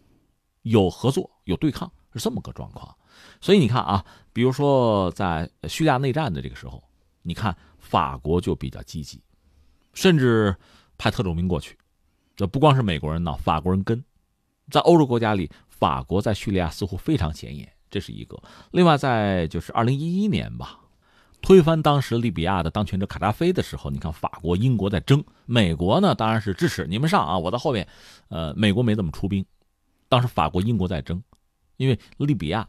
[0.64, 2.96] 有合作，有对抗，是这么个状况。
[3.40, 6.84] 所以你看啊，比如说在叙利亚内战的这个时候，
[7.22, 9.22] 你看法国就比较积极，
[9.94, 10.56] 甚至
[10.98, 11.78] 派特种兵过去。
[12.36, 14.04] 这不光是美国人闹，法国人跟。
[14.70, 17.72] 在欧洲国家里，法国在叙利亚似乎非常显眼。
[17.90, 18.38] 这是一个，
[18.72, 20.80] 另外在就是二零一一年吧，
[21.42, 27.88] 推翻当时利比亚的当权者卡扎菲的时候，你看法国、英国在争，美国呢当然是支持你们上啊，我在后面，
[28.30, 29.46] 呃，美国没怎么出兵，
[30.10, 31.22] 当时法国、英国在争，
[31.78, 32.68] 因为利比亚，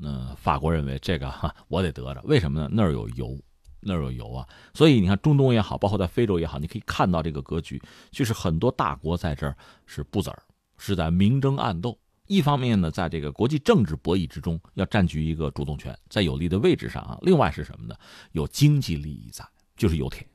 [0.00, 2.68] 嗯，法国认为这个哈我得得着，为什么呢？
[2.72, 3.38] 那儿有油，
[3.80, 10.42] 那儿有油啊，所以你看中东也好，包括在非洲也好，你可以看到这个格局，就是很多大国在这儿是不子儿，
[10.76, 11.96] 是在明争暗斗。
[12.26, 17.18] 一方面呢，在这个国际政治博弈之中，要占据一个主动权，在有利的位置上啊。
[17.22, 17.94] 另外是什么呢？
[18.32, 20.26] 有经济利益在，就是油田。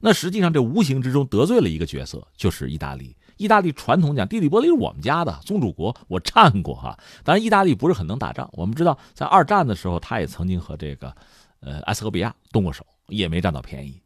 [0.00, 3.16] 那实际上这无形之中得罪了一个角色，就是意大利。
[3.36, 6.96] 意大利传统讲，地理波利是我们家的宗主国，我占过哈。
[7.24, 8.48] 当然，意大利不是很能打仗。
[8.52, 11.14] 我们知道，在二战的时候，他也曾经和这个，
[11.60, 14.00] 呃，埃塞俄比亚动过手，也没占到便宜，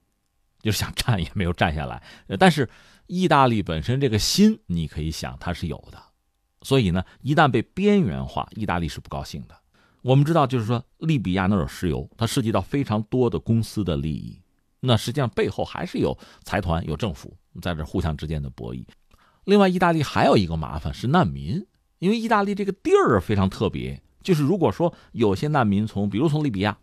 [0.62, 2.02] 就是想占也没有占下来。
[2.38, 2.68] 但是，
[3.06, 6.02] 意大利本身这个心，你可以想，它是有的。
[6.62, 9.54] 所以呢，一旦被边缘化，意大利是不高兴的。
[10.02, 14.40] 我们知道，就是说，利比亚那有石油，它涉及到非常多的公司的利益。
[14.80, 18.84] 那实际上背后还是有财团、有政府在这互相之间的博弈。
[19.44, 21.66] 另外，意大利还有一个麻烦是难民，
[21.98, 26.78] 因为意大利这个地儿非常特别，就是如果说有些难民从，比如从利比亚，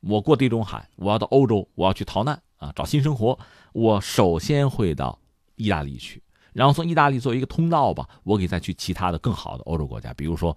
[0.00, 3.38] 我过地中海，我要到欧洲，我要去逃难啊，找新生活，
[3.72, 5.18] 我首先会到
[5.56, 6.22] 意大利去。
[6.54, 10.56] 然后从意大利作为一个通道吧，我可以再去其他的更好的欧洲国家，比如说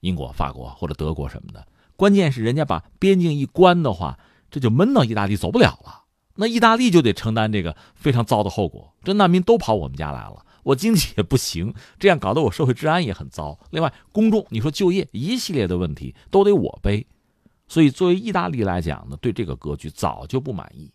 [0.00, 1.64] 英国、法国或者德国什么的。
[1.94, 4.18] 关键是人家把边境一关的话，
[4.50, 6.02] 这就闷到意大利走不了了。
[6.36, 13.56] 那意大利就得承担这个非常糟的后果，这难民都跑我们家来了，我经济也不行，这样搞得我社会治安也很糟。
[13.70, 17.06] 另外，公众你说就业一系列的问题都得我背，
[17.68, 20.90] 所以作为意大利来讲呢，对这个格局早就不满意。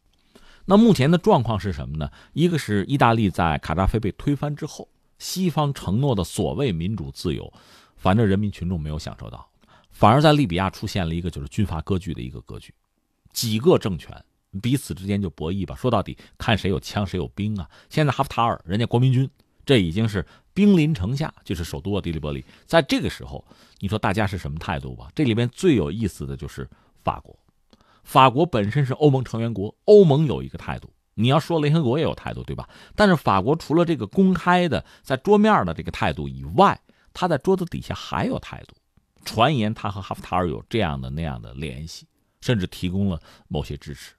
[0.70, 2.12] 那目前的状况是什么呢？
[2.34, 7.52] 一个是意大利在卡扎菲被推翻之后，西方承诺的所谓民主自由，
[7.96, 9.50] 反正人民群众没有享受到，
[9.90, 12.72] 反而在利比亚出现了一个就是军阀割据的一个格局，
[13.34, 14.16] 几个政权。
[14.62, 17.68] 彼此之间就博弈吧，说到底看谁有枪谁有兵啊！
[17.90, 19.28] 现在哈夫塔尔人家国民军，
[19.66, 22.46] 这已经是兵临城下，就是首都啊迪利波利。
[22.68, 23.44] 在这个时候，
[23.80, 25.08] 你说大家是什么态度吧？
[25.16, 26.70] 这里边最有意思的就是
[27.04, 27.36] 法国，
[28.10, 32.68] 法国本身是欧盟成员国，欧盟有一个态度，你要说联合国也有态度，对吧？
[32.96, 36.82] 但是法国除了这个公开的在桌面的这个态度以外，
[37.14, 38.76] 他在桌子底下还有态度，
[39.24, 42.08] 传言他和哈夫塔尔有这样的那样的联系，
[42.42, 44.16] 甚至提供了某些支持。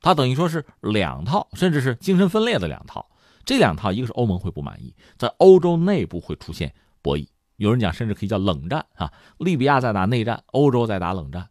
[0.00, 3.08] 他等于说是两套，甚至是精神分裂的两套。
[3.44, 7.28] 这两套，一个是欧盟会不满意，在欧洲内部会出现博弈。
[7.54, 9.12] 有人讲，甚至可以叫冷战啊！
[9.38, 11.48] 利比亚在打内战，欧洲在打冷战。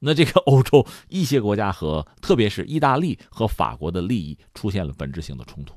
[0.00, 5.74] 那这个欧洲 一些国家和特别是意大利和法国的利益出现了本质性的冲突。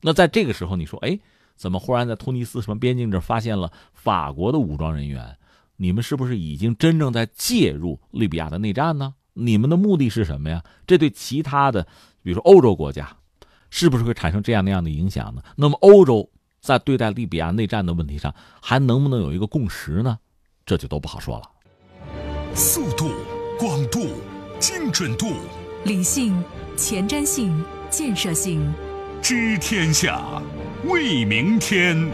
[0.00, 1.18] 那在这个时候，你说，哎，
[1.54, 5.36] 怎么忽然在突尼斯什么边境这发现了法国的武装人员？
[5.76, 9.14] 你们是不是已经真正在介入利比亚的内战呢？
[9.34, 10.64] 你们的目的是什么呀？
[10.86, 11.86] 这对其他的，
[12.22, 13.16] 比如说欧洲国家，
[13.68, 15.42] 是不是会产生这样那样的影响呢？
[15.56, 16.30] 那么欧洲
[16.60, 20.18] 在对待利比亚内战的问题上，还能不能有一个共识呢？
[20.64, 21.50] 这就都不好说了。
[22.54, 23.25] 速度、广度、
[24.58, 25.26] 精准度、
[25.84, 26.42] 理性、
[26.78, 28.72] 前瞻性、建设性，
[29.20, 30.40] 知天下，
[30.84, 32.10] 为明天。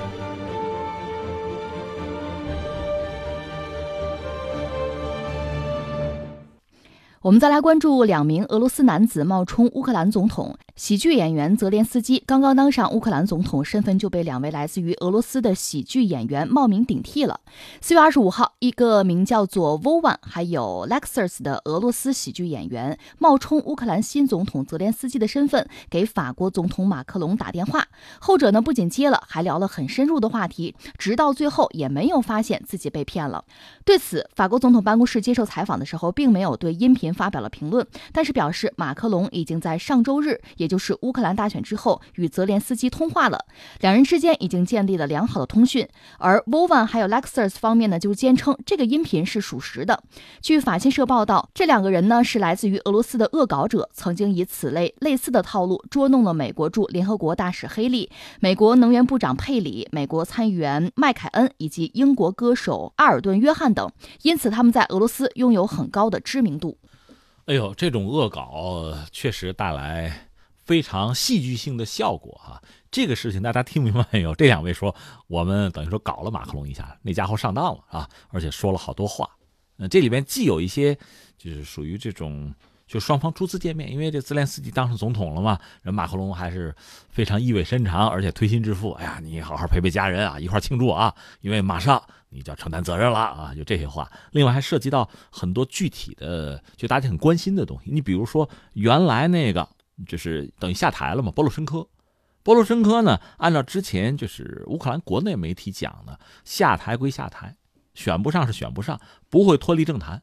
[7.20, 10.59] 我们再来关注两名俄罗斯男子冒充乌克兰总统。
[10.74, 17.40] 喜剧演员泽连斯基刚刚当上乌克兰总统，身份就被两位来自于俄罗斯的喜剧演员冒名顶替了。
[17.82, 27.87] 四月二十五号，一个名叫做 Vovan 还有 Lexus 的俄罗斯喜剧演员冒充乌克兰新总统泽连斯基的身份，给法国总统马克龙打电话。
[28.18, 33.44] 后者呢不仅接了，还聊了很深入的话题，直到最后也没有发现自己被骗了。
[33.85, 40.40] 对此，法国总统办公室接受采访的时候，并没有对音频发表了评论，但是表示马克龙已经在上周日。
[40.62, 43.46] 也就是乌克兰大选之后，与泽连斯基通话了，
[43.81, 45.88] 两人之间已经建立了良好的通讯。
[46.18, 50.01] 而 Vovan 还有 Lexus 方面呢，就坚称这个音频是属实的。
[50.40, 63.90] 据法新社报道，这两个人呢是来自于俄罗斯的恶搞者，曾经以此类类似的套路捉弄了美国驻联合国大使黑利、美国能源部长佩里、美国参议员麦凯恩以及英国歌手阿尔顿·约翰等，
[64.22, 66.79] 因此他们在俄罗斯拥有很高的知名度。
[67.46, 70.29] 哎呦，这种恶搞确实带来。
[70.64, 74.35] 非常戏剧性的效果啊，这个事情大家听明白没有？
[74.37, 74.94] 这两位说
[75.27, 79.29] 我们等于说搞了马克龙一下，那家伙上当了啊，而且说了好多话。
[79.79, 80.94] 嗯，这里边既有一些
[81.37, 82.55] 就是属于这种，
[82.87, 86.75] 就双方初次见面，因为这泽连斯基当上总统了嘛，人马克龙还是
[87.09, 88.92] 非常意味深长，而且推心置腹。
[88.92, 94.09] 哎呀，你好好陪陪家人啊，一块庆祝啊，因为马上你就要承担责任了啊，就这些话。
[94.31, 97.90] 另外还涉及到很多具体的，就大家很关心的东西。
[97.90, 99.68] 你比如说原来那个。
[100.06, 101.86] 就是等于下台了嘛，波罗申科，
[102.42, 107.56] 波罗申科呢，按照之前就是乌克兰国内媒体讲的，下台归下台，
[107.94, 110.22] 选不上是选不上，不会脱离政坛。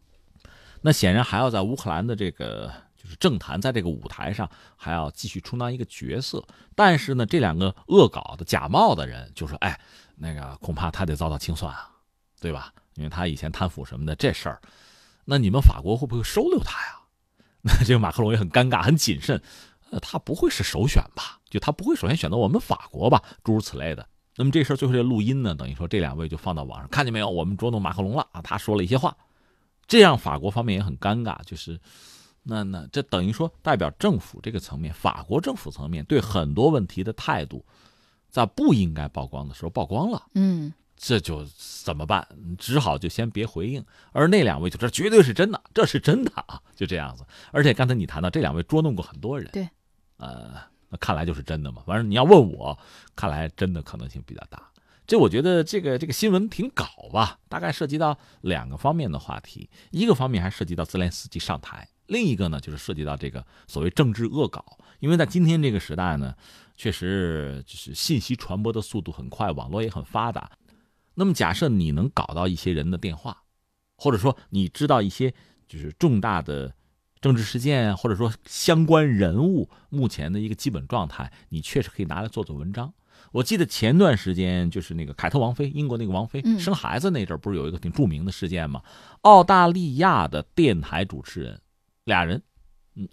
[0.82, 6.44] 那显然还要在乌克兰的这个就是政坛，在这个舞台上还要继续充当一个角色。
[6.76, 9.80] 但是呢，这两个恶搞的假冒的人就说：“哎，
[10.16, 11.92] 那个恐怕他得遭到清算啊，
[12.40, 12.74] 对吧？
[12.96, 14.62] 因为他以前贪腐什么的这事儿，
[15.26, 16.96] 那你们法国会不会收留他呀？”
[17.62, 19.42] 那这个马克龙也很尴尬，很谨慎，
[19.92, 21.40] 呃，他不会是首选吧？
[21.50, 23.24] 就他不会首先选择我们法国吧？
[23.44, 24.08] 诸如此类的。
[24.36, 27.30] 那么这事儿最后这录音呢，等于说这两位就放到网上，看见没有？
[27.30, 28.42] 我们捉弄马克龙了啊！
[28.42, 29.16] 他说了一些话，
[29.88, 31.80] 这样法国方面也很尴尬，就是
[32.44, 37.66] 那那这等于说代表政府这个层面，法国政府层面对很多问题的态度，
[38.30, 40.24] 在不应该曝光的时候曝光了。
[40.36, 40.74] 嗯。
[41.02, 42.28] 这就怎么办？
[42.58, 43.82] 只好就先别回应。
[44.12, 47.26] 而那两位就这绝对是真的，这是真的啊，就这样子。
[47.54, 49.66] 而且刚才你谈到这两位捉弄过很多人，对，
[50.20, 50.54] 呃，
[50.90, 51.82] 那看来就是真的嘛。
[51.88, 52.78] 反正你要问我，
[53.16, 54.70] 看来真的可能性比较大。
[55.08, 64.64] 这我觉得这个这个新闻挺搞吧，大概涉及到两个方面的话题，一个方面还涉及到泽连斯基上台，另一个呢，就是涉及到这个所谓政治恶搞，
[65.00, 66.36] 因为在今天这个时代呢，
[66.78, 70.52] 确实就是信息传播的速度很快，网络也很发达。
[71.16, 73.42] 那么假设你能搞到一些人的电话，
[73.98, 75.34] 或者说你知道一些
[75.68, 76.72] 就是重大的
[77.22, 82.94] 政治事件，或者说相关人物目前的一个基本状态，你确实可以拿来做做文章。
[83.32, 88.82] 我记得前段时间就是那个凯特王妃，英国那个王妃生孩子那阵儿，不是有一个挺著名的事件吗？
[89.22, 91.60] 澳大利亚的电台主持人。
[92.06, 92.42] 俩人，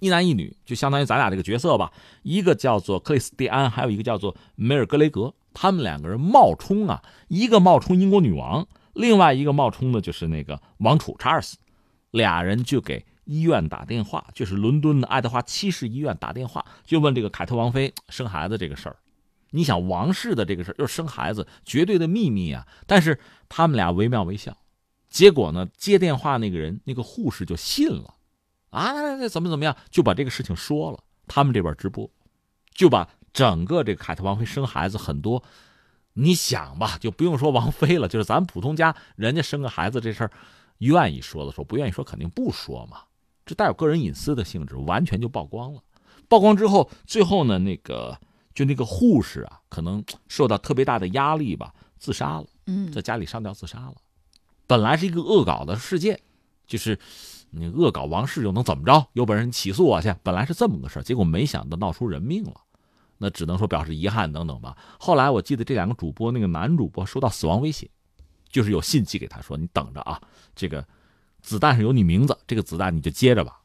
[0.01, 1.93] 一男一女，就相当于咱俩这个角色吧。
[2.23, 5.35] 一个叫做克里斯蒂安，还有一个叫做梅尔格雷格。
[5.53, 11.59] 他们两个人冒充啊，一个冒充英国女王，另外一个冒充的就是那个王储查尔斯。
[12.13, 18.97] 俩人就给医院打电话，就是伦敦的爱德华七世医院打电话，就问这个凯特王妃 生孩子这个事儿。
[19.51, 22.67] 你想，王室的这个事儿又生孩子，绝对的秘密啊。
[22.87, 24.57] 但是他们俩惟妙惟肖，
[25.09, 28.15] 结果呢，接电话那个人那个护士就信了。
[28.71, 31.03] 啊，那怎么怎么样，就把这个事情说了。
[31.29, 32.11] 他们这边直播，
[32.75, 35.43] 就把整个这个凯特王妃生孩子很多，
[36.13, 40.31] 你想吧，就不用说王妃了，就是咱普通家人家生个孩子这事儿，
[40.79, 42.99] 愿意说的说，不愿意说肯定不说嘛。
[43.47, 45.81] 这带有个人隐私的性质，完全就曝光了。
[46.29, 48.19] 曝光之后，最后呢，那个
[48.53, 52.47] 就那个护士啊，可能受到特别大的压力吧，自杀了。
[52.67, 53.95] 嗯，在家里上吊自杀了。
[54.67, 56.21] 本来是一个恶搞的事件，
[56.67, 56.99] 就是。
[57.51, 59.07] 你恶搞王室又能怎么着？
[59.13, 60.13] 有本事你起诉我去！
[60.23, 62.53] 本来是这么个事儿，结果没想到闹出人命了，
[63.17, 64.77] 那只能说表示遗憾等等吧。
[64.99, 67.89] 后来我记得这两个主播，那个男主播收到死亡威胁，
[68.51, 70.21] 就是有信寄给他说：“你等着啊，
[70.55, 70.87] 这个
[71.47, 73.61] 子弹上有你名字，这个子弹你就接着吧。”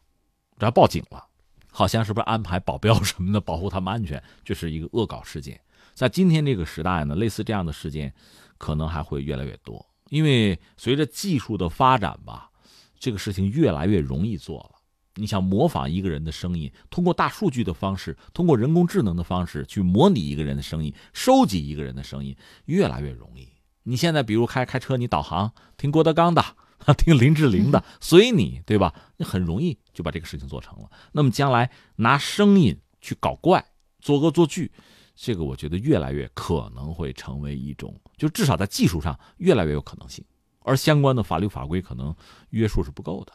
[0.59, 1.25] 这要报警了，
[1.71, 4.21] 好像是不是安排保镖什么的保护他们安全？
[4.45, 5.59] 就是一个恶搞事件。
[5.95, 8.13] 在今天这个时代呢，类似这样的事件
[8.59, 12.51] 可能还会越来越多，因为随着技术的发展吧。
[12.99, 14.75] 这个事情越来越容易做了。
[15.15, 23.49] 你想模仿一个人的声音，通过大数据的方式，通过人工智能的方式去模拟一个人的声音，收集一个人的声音，越来越容易。
[23.81, 26.45] 你现在比如开开车，你导航听郭德纲的，
[26.97, 28.93] 听林志玲的，随你，对吧？
[29.17, 30.89] 你很容易就把这个事情做成了。
[31.11, 33.63] 那么将来拿声音去搞怪、
[33.99, 34.71] 做恶作剧，
[35.15, 40.23] 这个我觉得越来越可能会成为一种，就至少在技术上越来越有可能性。
[40.63, 42.15] 而相关的法律法规可能
[42.49, 43.33] 约束是不够的，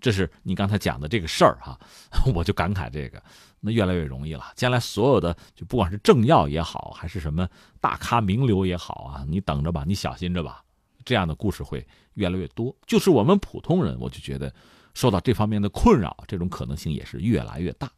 [0.00, 1.78] 这是你刚才讲的这个事儿哈，
[2.34, 3.22] 我就感慨这个，
[3.60, 4.52] 那越来越容易了。
[4.56, 7.46] 将来所有的就不管是政要也好，还是什么
[7.78, 10.64] 大咖名流也好啊，你等着吧，你小心着吧，
[11.04, 12.74] 这样的故事会越来越多。
[12.86, 14.52] 就是我们普通人，我就觉得
[14.94, 17.90] 受到这方面的困扰，这种可能性也是越来越大。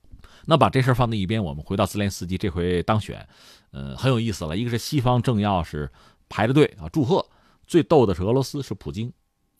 [0.44, 3.26] 那把这事儿放在一边，我们回到泽连斯基这回当选，
[3.70, 4.56] 呃，很有意思了。
[4.56, 5.90] 一个是西方政要是
[6.28, 7.24] 排着队啊祝贺。
[7.64, 9.12] 最逗的是俄罗斯是普京，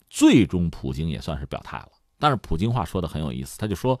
[0.09, 1.89] 最终普京也算是表态了。
[2.19, 3.99] 但是普京话说的很有意思，他就说：“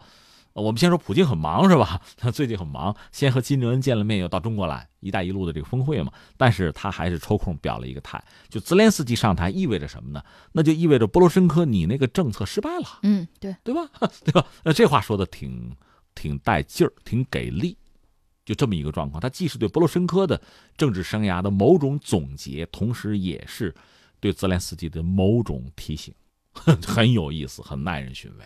[0.53, 2.01] 我们先说普京很忙是吧？
[2.15, 6.11] 他最近很忙，先和金正恩见了面，又到中国来‘一带一路’的这个峰会嘛。
[6.37, 10.23] 但是他还是抽空表了一个态，就泽连斯基上台意味着什么呢？
[10.51, 12.99] 那就意味着波罗申科你那个政策失败了。
[13.01, 13.89] 嗯，对，对吧？
[14.23, 14.45] 对吧？
[14.63, 15.75] 那这话说的挺
[16.15, 17.77] 挺带劲儿，挺给力。
[18.45, 20.39] 就这么一个状况，他既是对波罗申科的
[20.77, 23.73] 政治生涯的某种总结，同时也是。”
[24.19, 26.13] 对泽连斯基的某种提醒，
[26.85, 28.45] 很有意思，很耐人寻味。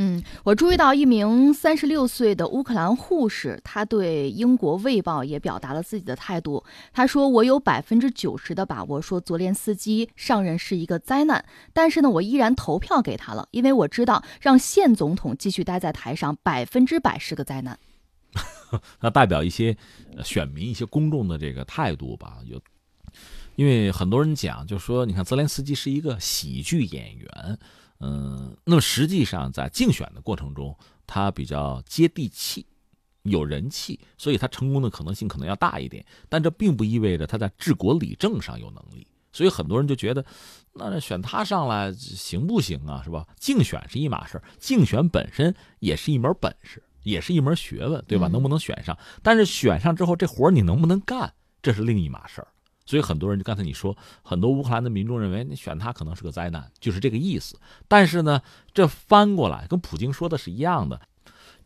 [0.00, 6.62] 嗯，我注意到一名三十六岁的乌克兰护士，他对英国《卫报》也表达了自己的态度。
[6.92, 17.76] 他说：“我有百分之九十的把握，说泽连斯基上任是一个灾难，但是呢，我依然投票给他了，因为我知道让现总统继续待在台上，百分之百是个灾难。
[19.02, 19.76] ”那代表一些
[20.22, 22.60] 选民、一些公众的这个态度吧，有。
[23.56, 27.58] 因为很多人讲，就说你看泽连斯基是一个喜剧演员，
[28.00, 30.76] 嗯，那么实际上在竞选的过程中，
[31.06, 32.64] 他比较接地气，
[33.22, 36.04] 有人气，所以他成功的可能性可能要大一点。
[36.28, 40.24] 但这并不意味着他在治国理政上有能力，所以很多人就觉得，
[40.74, 43.02] 那选他上来行不行啊？
[43.02, 43.26] 是吧？
[43.38, 48.28] 竞选是一码事竞选本身也是一门本事，也是一门学问，对吧？
[48.28, 48.96] 能不能选上？
[49.22, 52.48] 但是选上之后，这活你能不能干，这是另一码事儿。
[52.88, 57.60] 所以很多人就刚才你说，很多乌克兰的民众认为你选他可能是个灾难，就是这个意思。
[57.86, 58.40] 但是呢，
[58.72, 60.98] 这翻过来跟普京说的是一样的，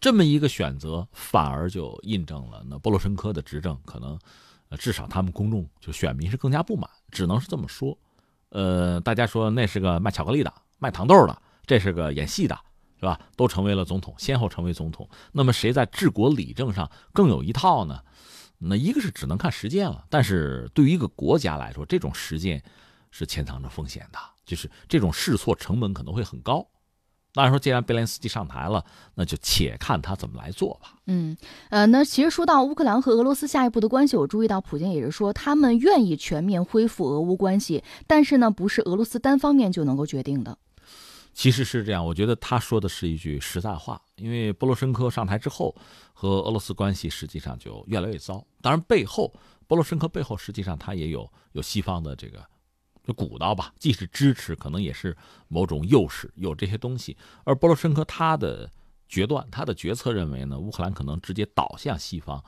[0.01, 4.19] 这么一个选择反而就印证了那波罗申科的执政可能，
[4.69, 7.97] 呃，至少他们公众就选民是更加不满，只能是这么说。
[8.49, 12.59] 呃，大家说那是个卖巧克力的、卖糖豆的，这是个演戏的，
[12.99, 13.21] 是吧？
[13.37, 15.09] 都成为了总统，先后成为总统。
[15.31, 18.01] 那么谁在治国理政上更有一套呢？
[18.65, 22.63] 那一个是只能看实践了，但是对于一个国家来说，这种实践
[23.11, 26.67] 是潜藏着风险的，就是这种试错成本可能会很高。
[27.35, 28.85] 当然说，既然贝连斯基上台了，
[29.15, 30.95] 那就且看他怎么来做吧。
[31.07, 31.35] 嗯，
[31.71, 40.59] 呃，那其实说到乌克兰和俄罗斯下一步的关系，我注意到普京也是说他们愿意全面恢复俄乌关系，但是呢，不是俄罗斯单方面就能够决定的。
[41.33, 45.75] 其实是这样，我觉得他说的是一句实在话，因为波罗申科上台之后，
[46.13, 48.45] 和俄罗斯关系实际上就越来越糟。
[48.61, 49.33] 当然，背后
[49.67, 52.45] 波罗申科背后实际上他也有有西方的这个。
[53.05, 55.17] 就鼓捣吧，既是支持，可能也是
[55.49, 57.17] 某种诱使，有这些东西。
[57.43, 58.71] 而波罗申科他的
[59.09, 62.41] 决断，他的决策认为呢，乌克兰可能直接倒向西方，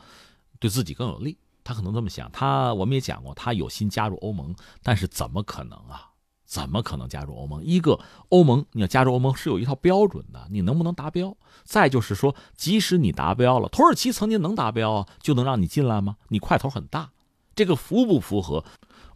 [0.60, 1.36] 对自己更有利。
[1.64, 2.30] 他可能这么想。
[2.30, 6.08] 他我们也讲过，他有心加入欧盟，但是怎么可能啊？
[6.54, 7.64] 怎么可能加入欧盟？
[7.64, 7.98] 一个
[8.28, 11.36] 欧盟，你要加入欧盟是有一套标准的，你能不能达标？
[11.64, 16.14] 再就是说，即使你达标了，土耳其曾经能达标啊，就能让你进来吗？
[16.28, 17.10] 你块头很大，
[17.56, 18.64] 这个符不符合？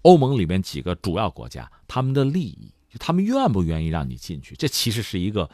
[0.02, 4.56] 欧盟里面几个主要国家，他们的利益，就他们愿不愿意让你进去？
[4.56, 5.48] 这其实是一个，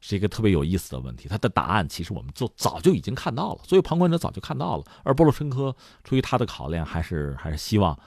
[0.00, 1.28] 是一个特别有意思的问题。
[1.28, 4.84] 他的答案其实我们就早就已经看到了，所以旁观者早就看到了。
[5.02, 5.74] 而波罗申科
[6.04, 7.98] 出于他的考量，还是还是希望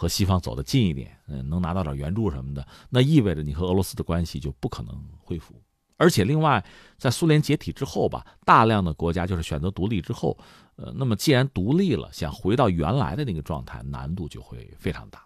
[0.00, 2.66] 和西方走得近一点，嗯，能拿到点援助什么的。
[2.88, 5.54] 那意味着你和俄罗斯的关系就不可能恢复。
[5.98, 6.64] 而且另外，
[6.96, 10.38] 在苏联解体之后吧，大量的国家就是选择独立之后，
[10.76, 15.22] 呃，那么既然独立了，想回到原来的那个状态，难度就会非常大。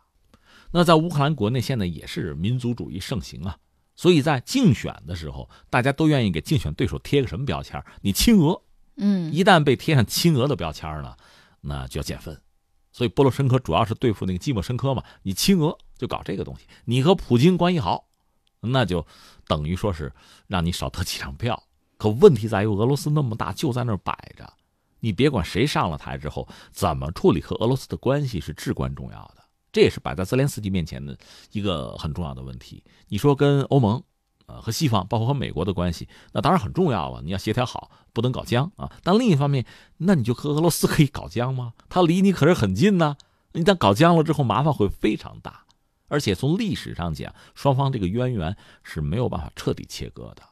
[0.73, 3.57] 那在乌克兰国内现在也是民族主义盛行啊，
[3.95, 7.81] 所以在竞选的时候，大家都愿意给竞选对手贴个什么标签？
[8.01, 8.61] 你亲俄，
[8.97, 11.17] 嗯，一旦被贴上亲俄的标签了，
[11.61, 12.37] 那就要减分。
[12.95, 18.07] 所以波罗申科主要是对付那个季莫申科嘛，你亲俄就搞这个东西，你和普京关系好，
[18.61, 19.05] 那就
[19.49, 20.13] 等于说是
[20.47, 21.61] 让你少得几张票。
[21.97, 24.53] 可问题在于俄罗斯那么大，就在那儿摆着，
[25.01, 29.43] 你别管谁上了台之后怎么处理和俄罗斯的关系是至关重要的。
[29.73, 31.19] 这也是摆在泽连斯基面前的
[31.51, 32.85] 一个很重要的问题。
[33.09, 34.01] 你说跟欧盟，
[34.47, 37.23] 呃，和西方，包括和美国的关系，那当然很重要了。
[37.23, 38.93] 你要协调好，不能搞僵啊。
[39.03, 39.65] 但另一方面，
[39.99, 41.73] 那你就和俄罗斯可以搞僵吗？
[41.89, 43.17] 他离你可是很近呢。
[43.53, 45.65] 一旦搞僵了之后，麻烦会非常大。
[46.09, 50.43] 而且从历史上讲，双方这个渊源是没有办法彻底切割的。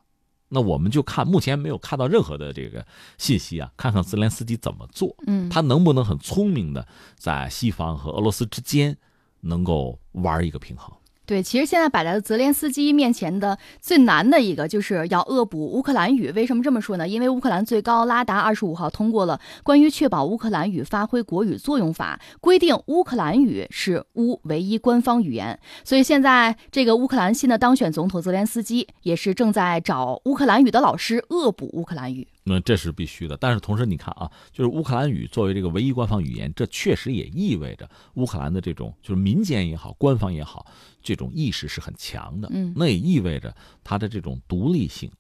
[0.49, 2.87] 那我们就看，目前没有看到任何的这个
[3.19, 6.87] 信息啊，看看泽连斯基怎么做，嗯，他能不能很聪明的
[7.17, 8.97] 在西方和俄罗斯之间。
[9.45, 10.95] 能够玩一个平衡。
[11.33, 16.31] 对，其实现在摆在泽连斯基面前的最难的一个，就是要恶补乌克兰语。
[16.33, 17.09] 为什么这么说呢？
[17.09, 25.59] 因为乌克兰最高拉达二十五号通过了关于确保乌克兰语发挥国语作用法，规定乌克兰语是乌唯一官方语言。
[25.85, 32.29] 所以现在这个乌克兰新的当选总统泽连斯基也是正在找乌克兰语的老师恶补乌克兰语。
[32.45, 40.67] 那这是必须的，但是同时你看啊，就是乌克兰语作为这个唯一官方语言，这确实也意味着乌克兰的这种就是民间也好，官方也好，
[41.03, 42.49] 这种意识是很强的。
[42.53, 45.11] 嗯，那也意味着他的这种独立性，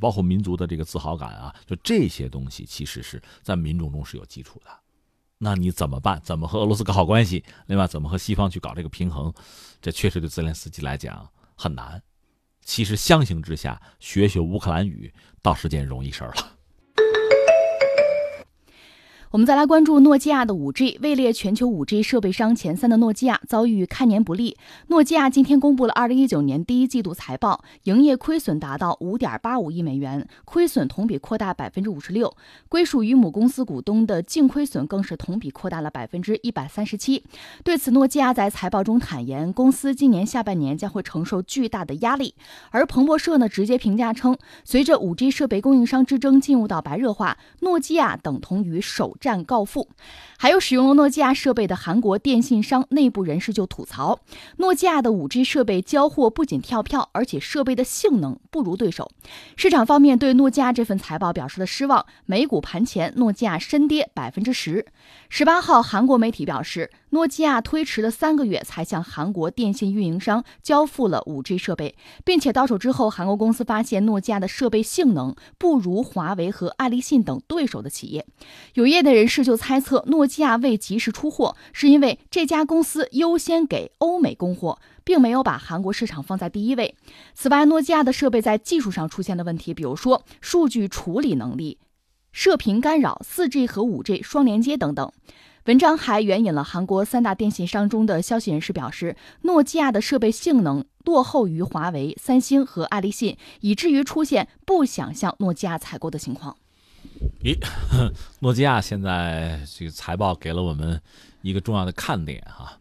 [0.00, 4.70] 包括民族的这个自豪感啊，就这些东西其实是在民众中是有基础的。
[5.38, 6.20] 那你怎么办？
[6.24, 7.44] 怎么和俄罗斯搞好关系？
[7.66, 9.32] 另外，怎么和西方去搞这个平衡？
[9.82, 12.02] 这确实对泽连斯基来讲很难。
[12.64, 15.12] 其实相形之下，学学乌克兰语
[15.42, 16.56] 倒是件容易事儿了。
[19.34, 24.56] 我们再来关注诺基亚的 5G，位列全球 5G 设备商前三的诺基亚遭遇开年不利。
[24.86, 32.32] 诺基亚今天公布了2019年第一季度财报，营业亏损达到5.85亿美元，亏损同比扩大56%，
[32.68, 37.22] 归属于母公司股东的净亏损更是同比扩大了137%。
[37.64, 42.36] 对此，诺基亚在财报中坦言，公司今年下半年将会承受巨大的压力。
[42.70, 49.16] 而彭博社呢，直接评价称，随着 5G 设备供应商之争进入到白热化，诺基亚等同于首。
[49.24, 49.88] 战告负，
[50.36, 54.20] 还有使用了诺基亚设备的韩国电信商内部人士就吐槽，
[54.58, 59.10] 诺基亚的 5G 设备交货不仅跳票，而且设备的性能不如对手。
[59.56, 64.84] 市场方面对诺基亚这份财报表示了失望，美股盘前诺基亚深跌百分之十。
[65.36, 66.92] 十八号，韩国媒体表示。
[67.10, 78.24] 诺基亚推迟了三个月才向韩国电信运营商交付了 5G 设备，并且到手之后，韩国公司发现诺基亚的设备性能不如华为和爱立信等对手的企业。
[78.74, 86.94] 有业内人士就猜测，诺基亚未及时出货，是因为这家公司优先给欧美供货，并没有把韩国市场放在第一位。
[87.34, 91.78] 此外，诺基亚的设备在技术上出现的问题，比如说数据处理能力、
[92.34, 95.12] 射频干扰、4G 和 5G 双连接等等。
[95.66, 106.56] 文章还援引了韩国三大电信商中的消息人士表示，诺基亚的设备性能落后于华为、三星和爱立信，以至于出现不想向诺基亚采购的情况。
[107.44, 107.56] 咦，
[108.40, 111.00] 诺基亚现在这个财报给了我们
[111.42, 112.80] 一个重要的看点哈，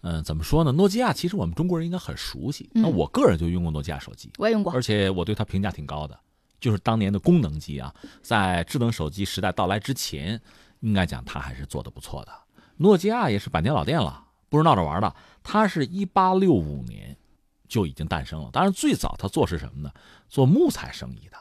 [0.00, 0.72] 嗯，怎么说呢？
[0.72, 2.68] 诺基亚其实我们中国人应该很熟悉。
[2.72, 6.18] 那我个人就用过诺基亚手机，我也用过，而且我对它评价挺高的。
[6.60, 10.40] 就是当年的功能机啊，在智能手机时代到来之前，
[10.80, 12.32] 应该讲它还是做的不错的。
[12.78, 15.14] 诺基亚也是百年老店了，不是闹着玩的。
[15.42, 17.16] 它是一八六五年
[17.66, 18.50] 就已经诞生了。
[18.52, 19.90] 当然，最早它做是什么呢？
[20.28, 21.36] 做木材生意的。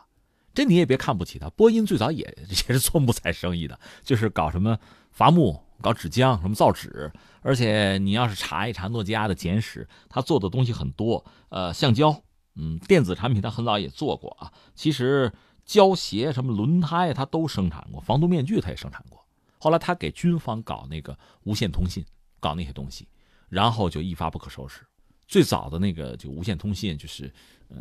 [0.54, 4.78] 这你也别看不起它，波音最早也 也是做木材生意的，就是搞什么
[5.12, 7.12] 伐木、搞纸浆、什么造纸。
[7.42, 12.24] 而且你要是查一查诺基亚的简史，它做的东西很多，呃，橡胶。
[12.58, 14.52] 嗯，电子产品它很早也做过啊。
[14.74, 15.32] 其实
[15.66, 19.24] 胶鞋、什么轮胎，它都生产过；防毒面具它也生产过。
[19.60, 22.06] 后来他给军方搞那个无线通信，
[22.40, 23.08] 搞那些东西，
[23.50, 24.82] 然后就一发不可收拾。
[25.28, 27.34] 最早的那个就无线通信，就是
[27.70, 27.78] 呃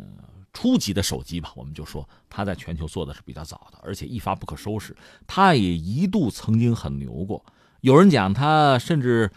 [0.53, 4.95] 初级的手机吧，我们就说他在全球做的是比较早的，而且一发不可收拾。
[5.27, 7.45] 他也一度曾经很牛过，
[7.81, 9.31] 有人讲他甚至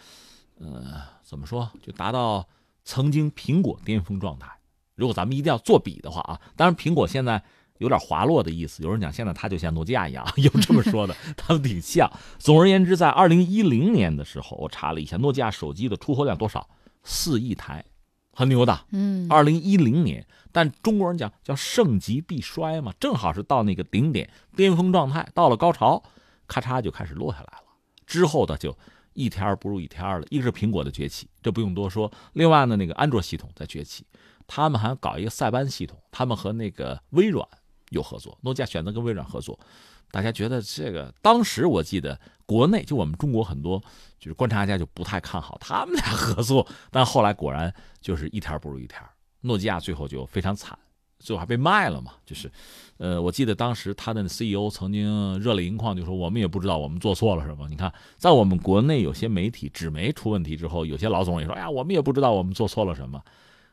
[0.57, 2.49] 呃怎么说，就达到
[2.83, 4.49] 曾经苹果巅峰状态。
[4.95, 7.41] 如果咱们一定要做比的话啊，当然苹果现在
[7.79, 8.83] 有点滑落的意思。
[8.83, 12.11] 有人讲现在它就像诺基亚一样， 有这么说的， 他们挺像。
[12.37, 16.69] 总而言之，在二零一零年的时候，我查了一下，诺基亚手机的出货量多少？
[17.03, 17.83] 四亿台，
[18.33, 18.85] 很牛的。
[18.91, 26.03] 嗯，二零一零年，但中国人讲叫盛极必衰嘛，正好是到那个顶点、巅峰状态，到了高潮，
[26.45, 27.63] 咔嚓就开始落下来了。
[28.05, 28.77] 之后的就
[29.13, 30.23] 一天不如一天了。
[30.29, 32.11] 一个是苹果的崛起，这不用多说。
[32.33, 34.05] 另外呢，那个安卓系统在崛起。
[34.53, 37.47] 他们还搞一个塞班系统，他们和那个微软
[37.91, 39.57] 有合作，诺基亚选择跟微软合作。
[40.11, 43.81] 大家觉得这个当时我记得国内就我们中国很多
[44.19, 49.01] 就是观察家就不太看好他们俩合作，但后来果然就是一天不如一天，
[49.39, 50.77] 诺基亚最后就非常惨，
[51.19, 52.15] 最后还被卖了嘛。
[52.25, 52.51] 就是，
[52.97, 57.69] 呃，我记得当时他的 CEO 曾经热泪盈眶，就说我们也不知道我们做错了什么。
[57.69, 63.23] 你看，在我们国内有些媒体纸媒出问题之后，有些老总也说，哎呀，我们也不知道我们做错了什么。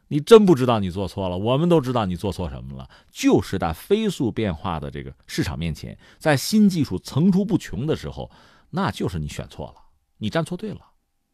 [0.08, 2.88] 你真不知道你做错了，我们都知道你做错什么了。
[3.10, 8.30] 就是在飞速变化的这个市场面前，在新技术层出不穷的时候，
[8.70, 9.74] 那就是你选错了，
[10.18, 10.80] 你站错队了。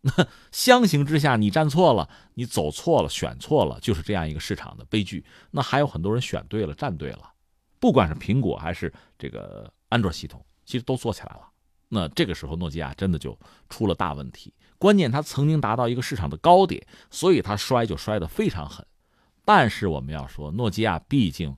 [0.03, 0.13] 那
[0.53, 5.25] 相形之下，你站错了，你走错了，选错了，就是这样一个市场的悲剧。
[5.51, 7.33] 那还有很多人选对了，站对了，
[7.81, 11.49] 不管是苹果还是这个安卓系统，其实都做起来了。
[11.89, 13.39] 那这个时候，诺基亚真的就
[13.71, 14.53] 出了大问题。
[14.79, 18.85] 关键它曾经达到一个市场的高点，所以它摔就摔得非常狠。
[19.45, 21.57] 但是我们要说，诺基亚毕竟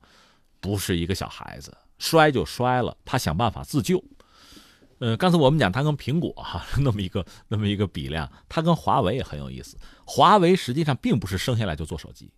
[0.61, 4.03] 不是一个小孩子，摔就摔了，他想办法自救。
[4.99, 9.77] 呃，刚才我们讲它跟苹果哈 那么一个那么一个比量，它跟华为也很有意思。
[10.05, 12.33] 华为实际上并不是生下来就做手机，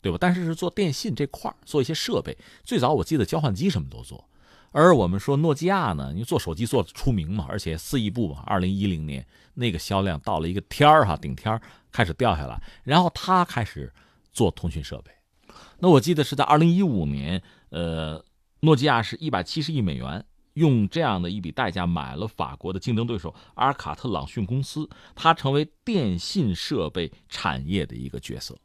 [0.00, 0.18] 对吧？
[0.20, 2.38] 但是是做电信这块做一些设备。
[2.62, 4.24] 最早我记得交换机什么都做。
[4.70, 11.60] 而我们说诺基亚呢，你做手机做出名嘛，而且四亿部嘛，二零一零年那个销量到了一个天儿哈，顶天儿
[11.90, 13.92] 开始掉下来，然后他开始
[14.32, 15.10] 做通讯设备。
[15.78, 18.22] 那我记得是在二零一五年，呃，
[18.60, 28.56] 诺基亚是一百七十亿美元，用这样的一笔代价买了法国的竞争对手阿尔卡特朗讯公司，它成为电信设备产业的一个角色。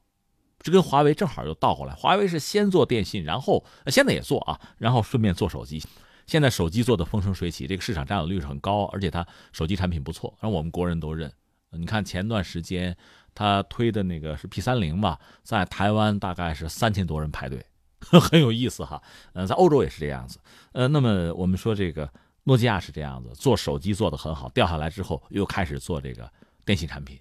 [0.64, 5.84] 这跟华为正好又倒过来，华为是先做电信，然后现在也做啊，然后顺便做手机。
[6.26, 11.30] 现在手机做的风生水起，这个市场占有率是很高，而且它手机产品不错，让我们国人都认。
[11.72, 12.95] 你看前段时间
[13.36, 17.66] 他推的那个是 P 三零吧，在台湾大概是三千多人排队，
[17.99, 19.03] 很有意思哈。
[19.34, 20.39] 呃，在欧洲也是这样子。
[20.72, 22.09] 呃，那么我们说这个
[22.45, 26.32] 诺基亚是这样子，做手机做的很好，掉下来之后又开始做这个
[26.64, 27.20] 电信产品，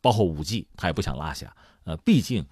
[0.00, 1.52] 包括五 G，他也不想落下。
[1.82, 2.46] 呃，毕竟。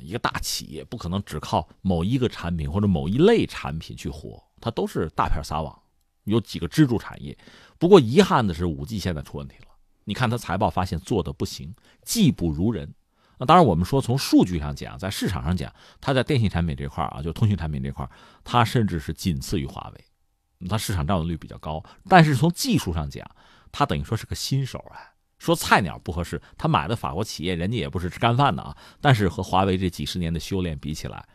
[0.00, 5.78] 一个大企业不可能只靠某一个产品或者某一类产品去活，它都是大片撒网，
[6.24, 7.36] 有几个支柱产业。
[7.78, 9.66] 不过遗憾的是，五 G 现在出问题了。
[10.04, 12.94] 你看它财报发现做的不行，技不如人。
[13.38, 18.08] 那当然，我们说从数据上讲，在市场上讲，它在电信产品这块啊，就通讯产品这块，
[18.44, 21.84] 它甚至是仅次于华为，它市场占有率比较高。
[22.08, 23.28] 但是从技术上讲，
[23.72, 24.96] 它等于说是个新手啊。
[25.38, 28.76] 说菜鸟不合适，他买的法国企业，人家也不是吃干饭的啊。
[29.00, 31.26] 但是和华为这几十年的修炼比起来，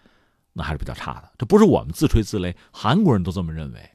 [0.54, 1.32] 那还是比较差的。
[1.38, 3.90] 这不是我们自吹自擂，韩国人都这么认为。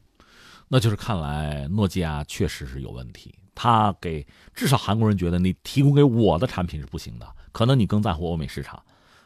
[0.69, 3.35] 那就是看来诺基亚确实是有问题。
[3.55, 8.83] 他给至少韩国人觉得你提供给我的产品是不行的，可能你更在乎欧美市场，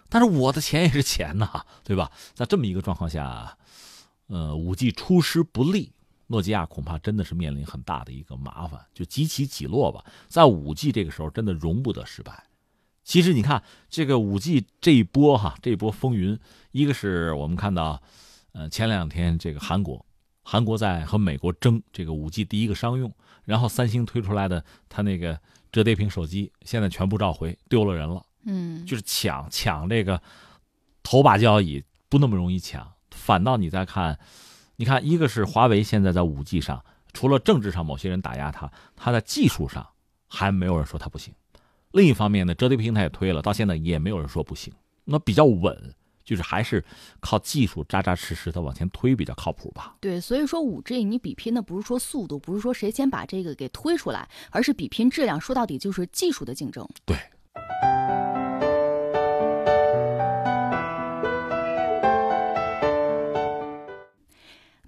[0.08, 2.10] 但是我的钱也是钱呐，对吧？
[2.32, 3.56] 在这么一个状况下，
[4.28, 5.92] 呃，五 G 出师不利。
[6.30, 10.04] 诺基亚恐怕真的是面临很大的一个麻烦，就几起几落吧。
[10.28, 12.44] 在五 G 这个时候，真的容不得失败。
[13.02, 16.38] 其实你看这个五 G 这一波哈，这一波风云，
[16.70, 18.00] 一个是我们看到，
[18.52, 20.06] 呃，前两天这个韩国，
[20.44, 23.12] 韩国在和美国争这个五 G 第一个商用，
[23.44, 25.36] 然后三星推出来的它那个
[25.72, 28.24] 折叠屏手机现在全部召回，丢了人了。
[28.44, 30.22] 嗯，就是抢抢这个
[31.02, 34.16] 头把交椅不那么容易抢，反倒你再看，
[34.80, 39.86] 你看一个是华为现在在五 G 上，除了政治上某些人打压它，它在技术上
[40.26, 41.34] 还没有人说它不行。
[41.92, 44.72] 另一方面呢，折叠屏它也推了，到现在也没有人说不行，
[45.04, 45.94] 那比较稳。
[46.24, 46.82] 就是还是
[47.18, 49.96] 靠技术扎扎实实的往前推比较靠谱吧。
[50.00, 55.38] 对，所以说五 G 你比拼的不是说速度，不是说谁先把这个给推出来，而是比拼质量。
[55.38, 56.88] 说到底就是技术的竞争。
[57.04, 57.18] 对。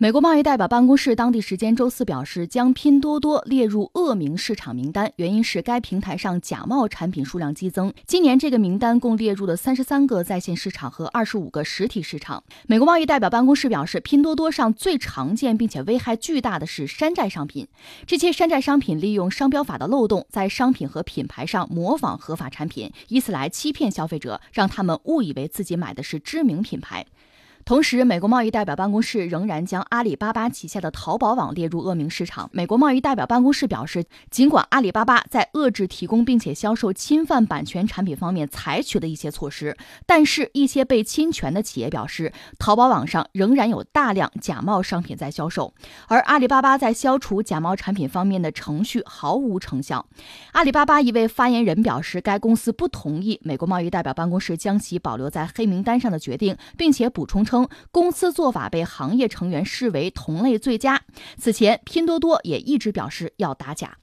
[0.03, 7.95] 美国贸易代表办公室当地时间周四表示，将拼多多列入恶名市场名单，原因是该平台上假冒产品数量激增。
[8.05, 12.43] 今年这个名单共列入了三十三个在线市场和二十五个实体市场。
[12.67, 17.69] 美国贸易代表办公室表示，拼多多上最常见并且危害巨大的是山寨商品，
[18.05, 27.07] 这些山寨商品利用商标法的漏洞，在商品和品牌上模仿合法产品，以此来欺骗消费者，让他们误以为自己买的是知名品牌。
[27.65, 32.51] 同时，美国贸易代表办公室仍然将阿里巴巴旗下的淘宝网列入恶名市场。
[32.53, 45.73] 美国贸易代表办公室表示，尽管阿里巴巴在遏制提供并且销售侵犯版权产品方面采取了一些措施，但是，一些被侵权的企业表示，淘宝网上仍然有大量假冒商品在销售，
[46.09, 50.05] 而阿里巴巴在消除假冒产品方面的程序毫无成效。
[50.51, 57.52] 阿里巴巴一位发言人表示，该公司不同意美国贸易代表办公室将其保留在黑名单上的决定，并且补充称。
[57.53, 61.03] 称公司做法被行业成员视为同类最佳。
[61.37, 63.99] 此前，拼多多也一直表示要打假。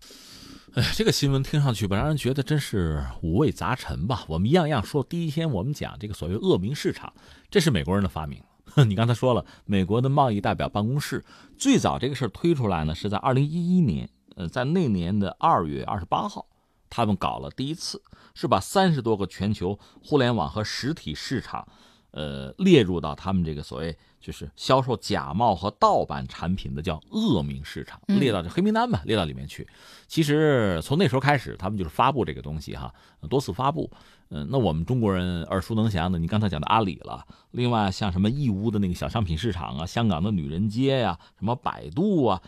[0.76, 4.24] 哎，这个新闻听上去吧，让人觉得真是五味杂陈吧。
[4.28, 7.12] 我们一样样说，第一天我们讲这个所谓恶名市场，
[7.50, 8.40] 这是美国人的发明。
[8.88, 11.26] 你刚才说了，美国的贸易代表办公室
[11.58, 16.46] 最早这个事儿推出来呢，是在二零一一年，呃，在那年的二月二十八号，
[16.88, 18.00] 他们搞了第一次，
[18.36, 21.68] 是把三十多个全球互联网和实体市场。
[22.12, 29.68] 呃，列入到他们这个所谓就是销售假冒和盗版产品的叫恶名市场，列到这黑名单吧，列到里面去。
[30.08, 32.94] 其实从那时候开始，他们就是发布这个东西哈，
[33.30, 33.90] 多次发布。
[34.32, 42.42] 嗯，那我们中国人耳熟能详的，你刚才讲的阿里了，另外像什么义乌的那个小商品市场啊，香港的女人街呀，什么百度啊，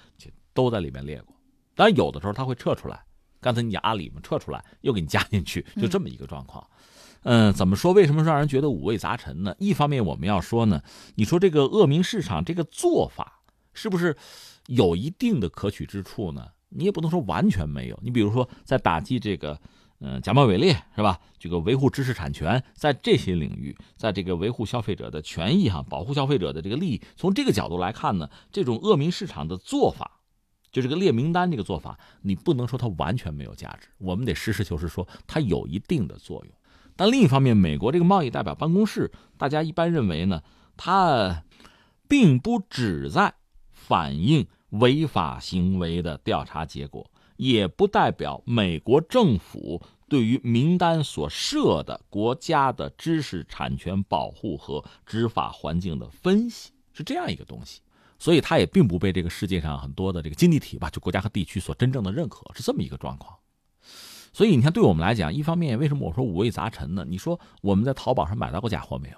[0.54, 1.36] 都在里面列过。
[1.74, 3.04] 当然有的时候他会撤出来，
[3.40, 6.64] 刚才你讲阿里嘛，撤出来又给你加进去，就这么一个状况。
[6.78, 6.81] 嗯，
[7.24, 7.94] 嗯怎么说？
[7.94, 9.56] 为什么让人觉得五味杂陈呢？
[9.60, 10.82] 一方面我们要说呢，
[11.16, 13.42] 你说这个恶名市场这个做法
[13.74, 14.18] 是不是
[14.68, 16.48] 有一定的可取之处呢？
[16.70, 18.00] 你也不能说完全没有。
[18.02, 19.60] 你比如说，在打击这个
[20.00, 21.20] 嗯假冒伪劣是吧？
[21.38, 30.20] 这个维护知识产权，在这些领域，在这个维护消费者的权益哈，保护消费者的这个利益，从这个角度来看呢，这种恶名市场的做法，
[30.72, 33.90] 就这个列名单这个做法，你不能说它完全没有价值。
[33.98, 36.54] 我们得实事求是说，它有一定的作用。
[37.02, 40.44] 但另一方面，美国这个贸易代表办公室，大家一般认为呢，
[40.78, 41.44] 它
[42.08, 43.34] 并不只在
[43.72, 57.82] 反映违法行为的调查结果，也不代表美国政府对于名单所设的国家的知识产权保护和执法环境的分析，是这样一个东西。
[58.20, 63.36] 所以，它也并不被这个世界上很多的这个经济体吧，就国家和地区所真正的认可，是这么一个状况。
[64.34, 67.06] 所以你看，对我们来讲，一方面为什么我说五味杂陈呢？
[67.08, 69.18] 你说我们在淘宝上买到过假货没有？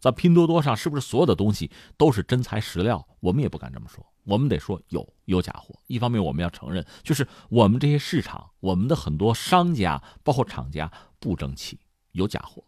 [0.00, 3.06] 在拼多多上是不是所有的东西都是真材实料？
[3.20, 5.74] 我们也不敢这么说，我们得说有有假货。
[5.86, 10.90] 一方面我们要承认，就是我们这些市场，我们的很多商家包括厂家
[11.20, 11.78] 不争气，
[12.12, 12.64] 有假货。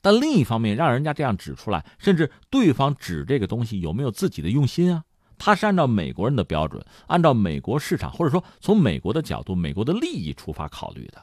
[0.00, 5.02] 但另一方面，让人家这样指出来，甚至对方指这个东西有没有自己的用心啊？
[5.38, 11.20] 他是按照美国人的标准，按照美国市场，或者说从美国的角度、美国的利益出发考虑的。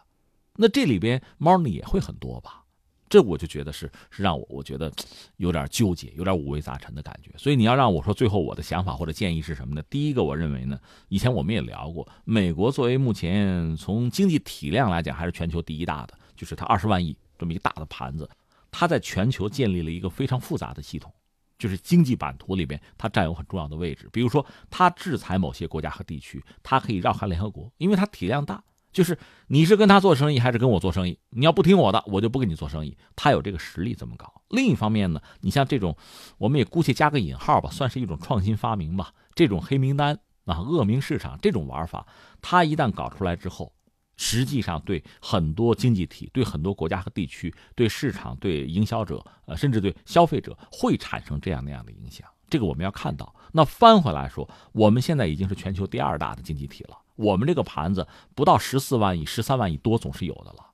[0.56, 2.64] 那这里边猫腻也会很多吧？
[3.10, 4.92] 这我就觉得是是让我我觉得
[5.38, 7.32] 有点纠结，有点五味杂陈的感觉。
[7.38, 9.84] 所以你要让我说最后我的想法或者建议是什么呢？
[9.88, 10.80] 第一个，我认为呢，
[11.10, 18.28] 以前我们也聊过，美国作为目前从经济体量来讲还是全球第一大的，就是它二十万亿这么一个大的盘子，
[18.72, 21.14] 它在全球建立了一个非常复杂的系统，
[21.60, 24.10] 就是经济版图里边它占有很重要的位置。
[24.12, 28.64] 比如说，它制裁某些国家和地区，它可以绕开联合国，因为它体量大。
[28.94, 29.18] 就是
[29.48, 31.20] 你是跟他做生意还是跟我做生意？
[31.32, 32.96] 你要不听我的，我就不跟你做生意。
[33.16, 34.42] 他有这个实力这么搞。
[34.50, 35.98] 另一方面呢，你像这种，
[36.38, 39.12] 我们也姑且加个引号吧，算是一种创新发明吧。
[39.34, 42.06] 这种黑名单啊，恶名市场这种玩法，
[42.42, 43.74] 它一旦搞出来之后，
[44.16, 52.28] 实际上对很多经济体、对很多国家和地区、对市场、对营销者，呃，甚至对消费者会产生这样那样的影响。
[52.48, 53.34] 这个我们要看到。
[53.52, 56.98] 那翻回来说，我们现在已经是全球第二大的经济体了。
[57.16, 60.72] 我们这个盘子不到十四万亿、十三万亿多，总是有的了。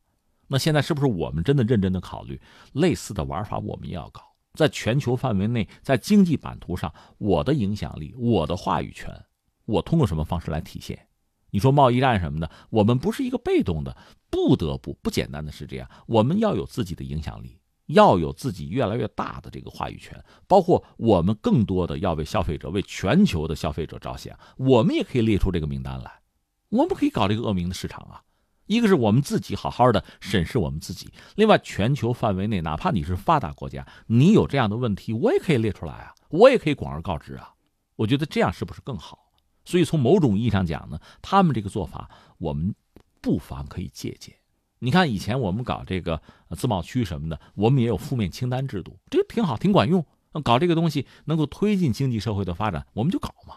[0.48, 2.42] 那现在是不是我们真的认真的考虑
[2.74, 3.60] 类似的玩法？
[3.60, 4.22] 我们也要搞，
[4.54, 9.14] 在全球范围内，在经济版图上，我的影响力、我的话语权，
[9.66, 11.08] 我通过什么方式来体现？
[11.52, 13.96] 你说贸易战什么的，我们不是一个被动的，
[14.30, 26.19] 不得不不简单的是这样，我们要有自己的影响力，要有自己越来越大的这个话语权，包括我们更多的要为消费者、为全球的消费者着想，我们也可以列出这个名单来，
[26.70, 28.24] 我们可以搞这个恶名的市场啊。
[28.66, 37.52] 一个是我们自己好好的审视我们自己，另外全球范围内，哪怕你是发达国家，你有这样的问题，我也可以列出来啊，我也可以广而告之啊。
[37.96, 39.32] 我觉得这样是不是更好？
[39.66, 42.76] 所以从某种意义上讲呢，他们这个做法我们
[43.22, 44.36] 不妨可以借鉴。
[44.78, 46.22] 你看以前我们搞这个
[46.56, 50.06] 自贸区什么的，我们也有负面清单制度，这个挺好，挺管用。
[50.44, 53.56] 搞这个东西能够推进经济社会的发展，我们就搞嘛。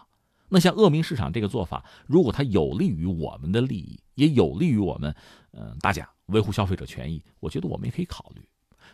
[0.53, 5.15] 那像恶名市场这个做法，如果它有利于我们的利益，也有利于我们，
[5.53, 8.47] 嗯，大家维护消费者权益，我觉得我们也可以考虑。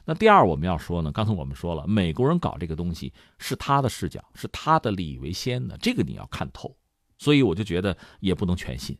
[0.05, 6.73] 那第二，我们要说呢，刚才我们说了，美国人搞这个东西是他的视角，是他的利益为先的，这个你要看透。
[7.17, 8.97] 所以我就觉得也不能全信，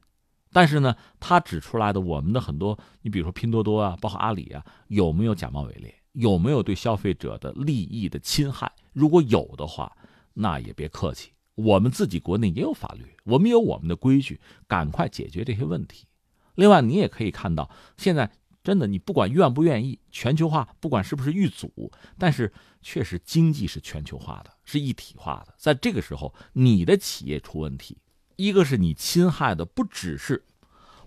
[0.52, 8.70] 但是呢，他指出来的我们的很多，你比如说拼多多啊，包括阿里啊，有没有假冒伪劣，有没有对消费者的利益的侵害？
[8.92, 9.96] 如果有的话，
[10.34, 16.08] 那也别客气，我们自己国内也有法律，我们有我们的规矩，赶快解决这些问题。
[16.56, 18.32] 另外，你也可以看到，现在
[18.64, 22.52] 真的，你不管愿不愿意，全球化不管是不是遇阻，但是
[22.82, 27.98] 确实经济是全球化的，是一体化的，在这个时候，你的企业出问题。
[28.38, 30.46] 一个是你侵害的不只是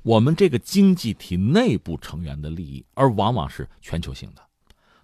[0.03, 4.42] 我们这个经济体内部成员的利益，而往往是全球性的。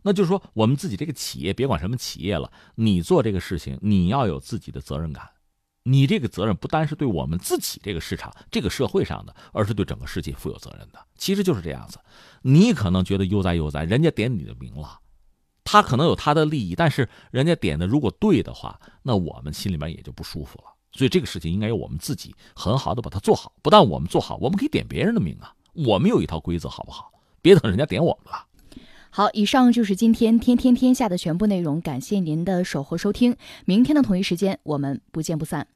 [0.03, 5.29] 那就是说，我们自己这个企业，别管什么企业了，你做这个事情，你要有自己的责任感。
[5.89, 10.99] 你这个责任不单是对我们自己这个市场、这个社会上的，而是对整个世界负有责任的。
[11.17, 11.99] 其实就是这样子。
[12.43, 14.99] 你可能觉得悠哉悠哉，人家点你的名了，
[15.65, 20.65] 他可能有他的利益，但是人家点的如果对的话，那我们心里面也就不舒服了。
[20.93, 23.53] 所以这个事情应该由我们自己很好的把它做好。
[23.63, 25.55] 不但我们做好，我们可以点别人的名啊。
[25.73, 27.11] 我们有一套规则，好不好？
[27.41, 28.45] 别等人家点我们了。
[29.11, 31.81] 好，以上就是今天天天天下的全部内容。
[31.81, 35.67] 感谢您的守候收听，明天的同一时间我们不见不散。